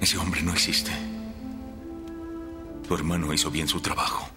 Ese 0.00 0.18
hombre 0.18 0.42
no 0.42 0.52
existe. 0.52 0.90
Tu 2.86 2.94
hermano 2.94 3.32
hizo 3.32 3.50
bien 3.50 3.66
su 3.66 3.80
trabajo. 3.80 4.28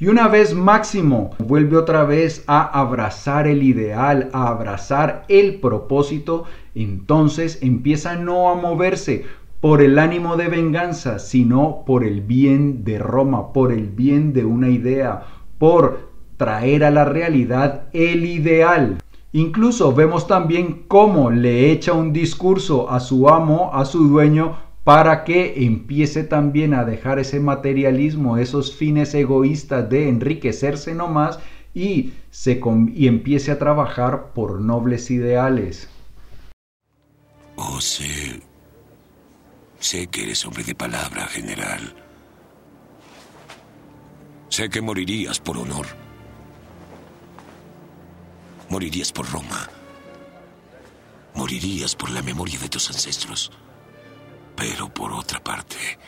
Y 0.00 0.08
una 0.08 0.26
vez 0.26 0.52
Máximo 0.52 1.36
vuelve 1.38 1.76
otra 1.76 2.02
vez 2.02 2.42
a 2.48 2.62
abrazar 2.62 3.46
el 3.46 3.62
ideal, 3.62 4.30
a 4.32 4.48
abrazar 4.48 5.24
el 5.28 5.60
propósito, 5.60 6.44
entonces 6.74 7.60
empieza 7.62 8.16
no 8.16 8.50
a 8.50 8.56
moverse, 8.56 9.26
por 9.62 9.80
el 9.80 10.00
ánimo 10.00 10.36
de 10.36 10.48
venganza, 10.48 11.20
sino 11.20 11.84
por 11.86 12.02
el 12.02 12.20
bien 12.20 12.82
de 12.82 12.98
Roma, 12.98 13.52
por 13.52 13.70
el 13.70 13.86
bien 13.86 14.32
de 14.32 14.44
una 14.44 14.68
idea, 14.68 15.22
por 15.58 16.10
traer 16.36 16.82
a 16.82 16.90
la 16.90 17.04
realidad 17.04 17.84
el 17.92 18.24
ideal. 18.24 18.98
Incluso 19.30 19.94
vemos 19.94 20.26
también 20.26 20.82
cómo 20.88 21.30
le 21.30 21.70
echa 21.70 21.92
un 21.92 22.12
discurso 22.12 22.90
a 22.90 22.98
su 22.98 23.28
amo, 23.28 23.70
a 23.72 23.84
su 23.84 24.08
dueño, 24.08 24.56
para 24.82 25.22
que 25.22 25.64
empiece 25.64 26.24
también 26.24 26.74
a 26.74 26.84
dejar 26.84 27.20
ese 27.20 27.38
materialismo, 27.38 28.38
esos 28.38 28.74
fines 28.74 29.14
egoístas 29.14 29.88
de 29.88 30.08
enriquecerse 30.08 30.92
nomás 30.92 31.38
y, 31.72 32.14
se 32.30 32.60
y 32.92 33.06
empiece 33.06 33.52
a 33.52 33.60
trabajar 33.60 34.32
por 34.34 34.60
nobles 34.60 35.08
ideales. 35.12 35.88
Oh, 37.54 37.80
sí. 37.80 38.42
Sé 39.82 40.06
que 40.06 40.22
eres 40.22 40.46
hombre 40.46 40.62
de 40.62 40.76
palabra, 40.76 41.26
general. 41.26 41.92
Sé 44.48 44.70
que 44.70 44.80
morirías 44.80 45.40
por 45.40 45.58
honor. 45.58 45.88
Morirías 48.68 49.10
por 49.10 49.28
Roma. 49.28 49.68
Morirías 51.34 51.96
por 51.96 52.10
la 52.10 52.22
memoria 52.22 52.60
de 52.60 52.68
tus 52.68 52.90
ancestros. 52.90 53.50
Pero 54.54 54.94
por 54.94 55.12
otra 55.12 55.42
parte, 55.42 55.98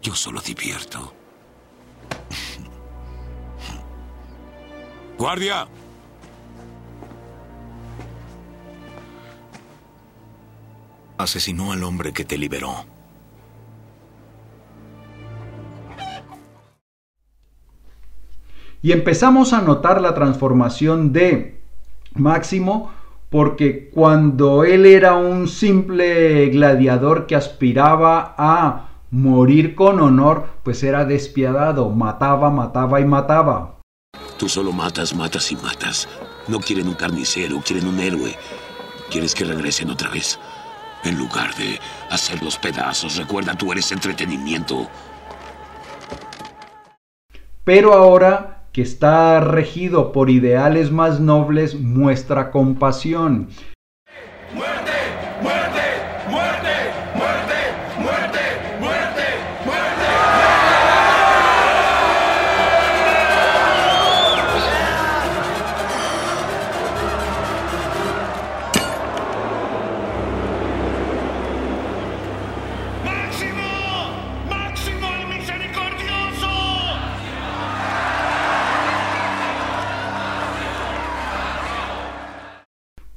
yo 0.00 0.14
solo 0.14 0.40
divierto. 0.40 1.12
¡Guardia! 5.18 5.68
Asesinó 11.18 11.72
al 11.72 11.84
hombre 11.84 12.12
que 12.12 12.24
te 12.24 12.38
liberó. 12.38 12.84
Y 18.82 18.92
empezamos 18.92 19.52
a 19.52 19.62
notar 19.62 20.00
la 20.00 20.14
transformación 20.14 21.12
de 21.12 21.60
Máximo 22.14 22.92
porque 23.30 23.90
cuando 23.90 24.64
él 24.64 24.86
era 24.86 25.14
un 25.16 25.48
simple 25.48 26.48
gladiador 26.50 27.26
que 27.26 27.34
aspiraba 27.34 28.34
a 28.38 28.88
morir 29.10 29.74
con 29.74 30.00
honor, 30.00 30.46
pues 30.62 30.82
era 30.82 31.04
despiadado, 31.04 31.90
mataba, 31.90 32.50
mataba 32.50 33.00
y 33.00 33.04
mataba. 33.04 33.76
Tú 34.38 34.48
solo 34.48 34.72
matas, 34.72 35.14
matas 35.14 35.50
y 35.50 35.56
matas. 35.56 36.08
No 36.46 36.60
quieren 36.60 36.88
un 36.88 36.94
carnicero, 36.94 37.60
quieren 37.66 37.88
un 37.88 37.98
héroe. 37.98 38.36
¿Quieres 39.10 39.34
que 39.34 39.44
regresen 39.44 39.90
otra 39.90 40.10
vez? 40.10 40.38
En 41.06 41.16
lugar 41.16 41.54
de 41.54 41.78
hacer 42.10 42.42
los 42.42 42.58
pedazos, 42.58 43.16
recuerda, 43.16 43.54
tú 43.54 43.70
eres 43.70 43.92
entretenimiento. 43.92 44.88
Pero 47.62 47.94
ahora 47.94 48.64
que 48.72 48.82
está 48.82 49.38
regido 49.38 50.10
por 50.10 50.30
ideales 50.30 50.90
más 50.90 51.20
nobles, 51.20 51.78
muestra 51.80 52.50
compasión. 52.50 53.50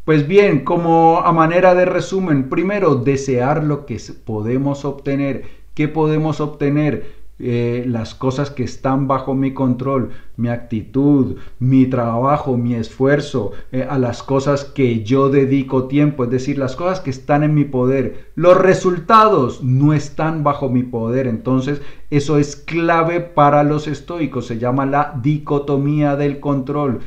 Pues 0.09 0.27
bien, 0.27 0.61
como 0.65 1.19
a 1.19 1.31
manera 1.31 1.75
de 1.75 1.85
resumen, 1.85 2.49
primero 2.49 2.95
desear 2.95 3.63
lo 3.63 3.85
que 3.85 4.01
podemos 4.25 4.83
obtener. 4.83 5.43
¿Qué 5.75 5.87
podemos 5.87 6.41
obtener? 6.41 7.13
Eh, 7.37 7.83
las 7.85 8.15
cosas 8.15 8.49
que 8.49 8.63
están 8.63 9.07
bajo 9.07 9.35
mi 9.35 9.53
control, 9.53 10.09
mi 10.35 10.49
actitud, 10.49 11.35
mi 11.59 11.85
trabajo, 11.85 12.57
mi 12.57 12.73
esfuerzo, 12.73 13.51
eh, 13.71 13.85
a 13.87 13.99
las 13.99 14.23
cosas 14.23 14.65
que 14.65 15.03
yo 15.03 15.29
dedico 15.29 15.83
tiempo, 15.83 16.23
es 16.23 16.31
decir, 16.31 16.57
las 16.57 16.75
cosas 16.75 17.01
que 17.01 17.11
están 17.11 17.43
en 17.43 17.53
mi 17.53 17.65
poder. 17.65 18.31
Los 18.33 18.57
resultados 18.57 19.63
no 19.63 19.93
están 19.93 20.43
bajo 20.43 20.69
mi 20.69 20.81
poder, 20.81 21.27
entonces 21.27 21.83
eso 22.09 22.39
es 22.39 22.55
clave 22.55 23.19
para 23.19 23.63
los 23.63 23.87
estoicos, 23.87 24.47
se 24.47 24.57
llama 24.57 24.87
la 24.87 25.19
dicotomía 25.21 26.15
del 26.15 26.39
control. 26.39 27.01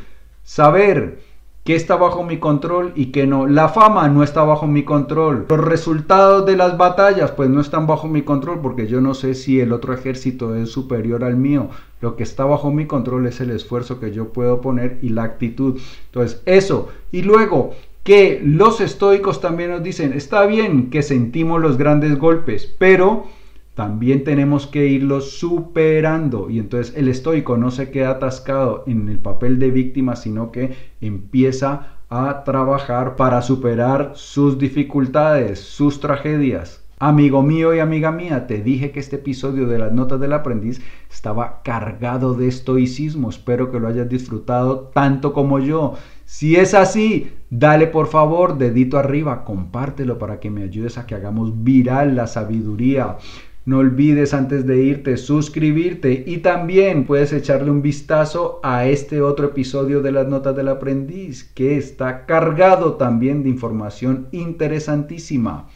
Saber 0.44 1.31
qué 1.64 1.74
está 1.74 1.96
bajo 1.96 2.24
mi 2.24 2.38
control 2.38 2.92
y 2.96 3.06
qué 3.06 3.26
no. 3.26 3.46
La 3.46 3.68
fama 3.68 4.08
no 4.08 4.22
está 4.22 4.42
bajo 4.42 4.66
mi 4.66 4.84
control. 4.84 5.46
Los 5.48 5.60
resultados 5.60 6.44
de 6.46 6.56
las 6.56 6.76
batallas 6.76 7.30
pues 7.32 7.48
no 7.48 7.60
están 7.60 7.86
bajo 7.86 8.08
mi 8.08 8.22
control 8.22 8.60
porque 8.60 8.86
yo 8.86 9.00
no 9.00 9.14
sé 9.14 9.34
si 9.34 9.60
el 9.60 9.72
otro 9.72 9.94
ejército 9.94 10.54
es 10.56 10.70
superior 10.70 11.24
al 11.24 11.36
mío. 11.36 11.68
Lo 12.00 12.16
que 12.16 12.24
está 12.24 12.44
bajo 12.44 12.72
mi 12.72 12.86
control 12.86 13.26
es 13.26 13.40
el 13.40 13.50
esfuerzo 13.50 14.00
que 14.00 14.12
yo 14.12 14.32
puedo 14.32 14.60
poner 14.60 14.98
y 15.02 15.10
la 15.10 15.22
actitud. 15.22 15.80
Entonces, 16.06 16.42
eso. 16.46 16.88
Y 17.12 17.22
luego, 17.22 17.74
que 18.02 18.40
los 18.44 18.80
estoicos 18.80 19.40
también 19.40 19.70
nos 19.70 19.82
dicen, 19.82 20.12
está 20.12 20.44
bien 20.46 20.90
que 20.90 21.02
sentimos 21.02 21.60
los 21.60 21.78
grandes 21.78 22.18
golpes, 22.18 22.66
pero 22.78 23.26
también 23.74 24.24
tenemos 24.24 24.66
que 24.66 24.86
irlos 24.86 25.38
superando. 25.38 26.50
Y 26.50 26.58
entonces 26.58 26.94
el 26.96 27.08
estoico 27.08 27.56
no 27.56 27.70
se 27.70 27.90
queda 27.90 28.10
atascado 28.10 28.84
en 28.86 29.08
el 29.08 29.18
papel 29.18 29.58
de 29.58 29.70
víctima, 29.70 30.16
sino 30.16 30.52
que 30.52 30.74
empieza 31.00 31.98
a 32.10 32.44
trabajar 32.44 33.16
para 33.16 33.40
superar 33.40 34.12
sus 34.14 34.58
dificultades, 34.58 35.60
sus 35.60 36.00
tragedias. 36.00 36.84
Amigo 36.98 37.42
mío 37.42 37.74
y 37.74 37.80
amiga 37.80 38.12
mía, 38.12 38.46
te 38.46 38.62
dije 38.62 38.92
que 38.92 39.00
este 39.00 39.16
episodio 39.16 39.66
de 39.66 39.78
las 39.78 39.92
notas 39.92 40.20
del 40.20 40.34
aprendiz 40.34 40.80
estaba 41.10 41.62
cargado 41.64 42.34
de 42.34 42.46
estoicismo. 42.46 43.30
Espero 43.30 43.72
que 43.72 43.80
lo 43.80 43.88
hayas 43.88 44.08
disfrutado 44.08 44.90
tanto 44.94 45.32
como 45.32 45.58
yo. 45.58 45.94
Si 46.26 46.54
es 46.54 46.74
así, 46.74 47.32
dale 47.50 47.88
por 47.88 48.06
favor 48.06 48.56
dedito 48.56 48.98
arriba, 48.98 49.44
compártelo 49.44 50.18
para 50.18 50.38
que 50.38 50.50
me 50.50 50.62
ayudes 50.62 50.96
a 50.96 51.06
que 51.06 51.16
hagamos 51.16 51.64
viral 51.64 52.14
la 52.14 52.28
sabiduría. 52.28 53.16
No 53.64 53.78
olvides 53.78 54.34
antes 54.34 54.66
de 54.66 54.82
irte 54.82 55.16
suscribirte 55.16 56.24
y 56.26 56.38
también 56.38 57.06
puedes 57.06 57.32
echarle 57.32 57.70
un 57.70 57.80
vistazo 57.80 58.58
a 58.64 58.86
este 58.86 59.22
otro 59.22 59.46
episodio 59.46 60.02
de 60.02 60.10
las 60.10 60.26
notas 60.26 60.56
del 60.56 60.66
aprendiz 60.66 61.44
que 61.54 61.76
está 61.76 62.26
cargado 62.26 62.94
también 62.94 63.44
de 63.44 63.50
información 63.50 64.26
interesantísima. 64.32 65.68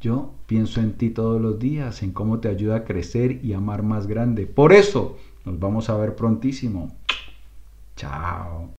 Yo 0.00 0.32
pienso 0.46 0.80
en 0.80 0.94
ti 0.94 1.10
todos 1.10 1.40
los 1.40 1.58
días, 1.58 2.02
en 2.02 2.12
cómo 2.12 2.40
te 2.40 2.48
ayuda 2.48 2.76
a 2.76 2.84
crecer 2.84 3.44
y 3.44 3.52
amar 3.52 3.82
más 3.82 4.06
grande. 4.06 4.46
Por 4.46 4.72
eso 4.72 5.18
nos 5.44 5.58
vamos 5.58 5.90
a 5.90 5.96
ver 5.96 6.14
prontísimo. 6.14 6.96
Chao. 7.96 8.70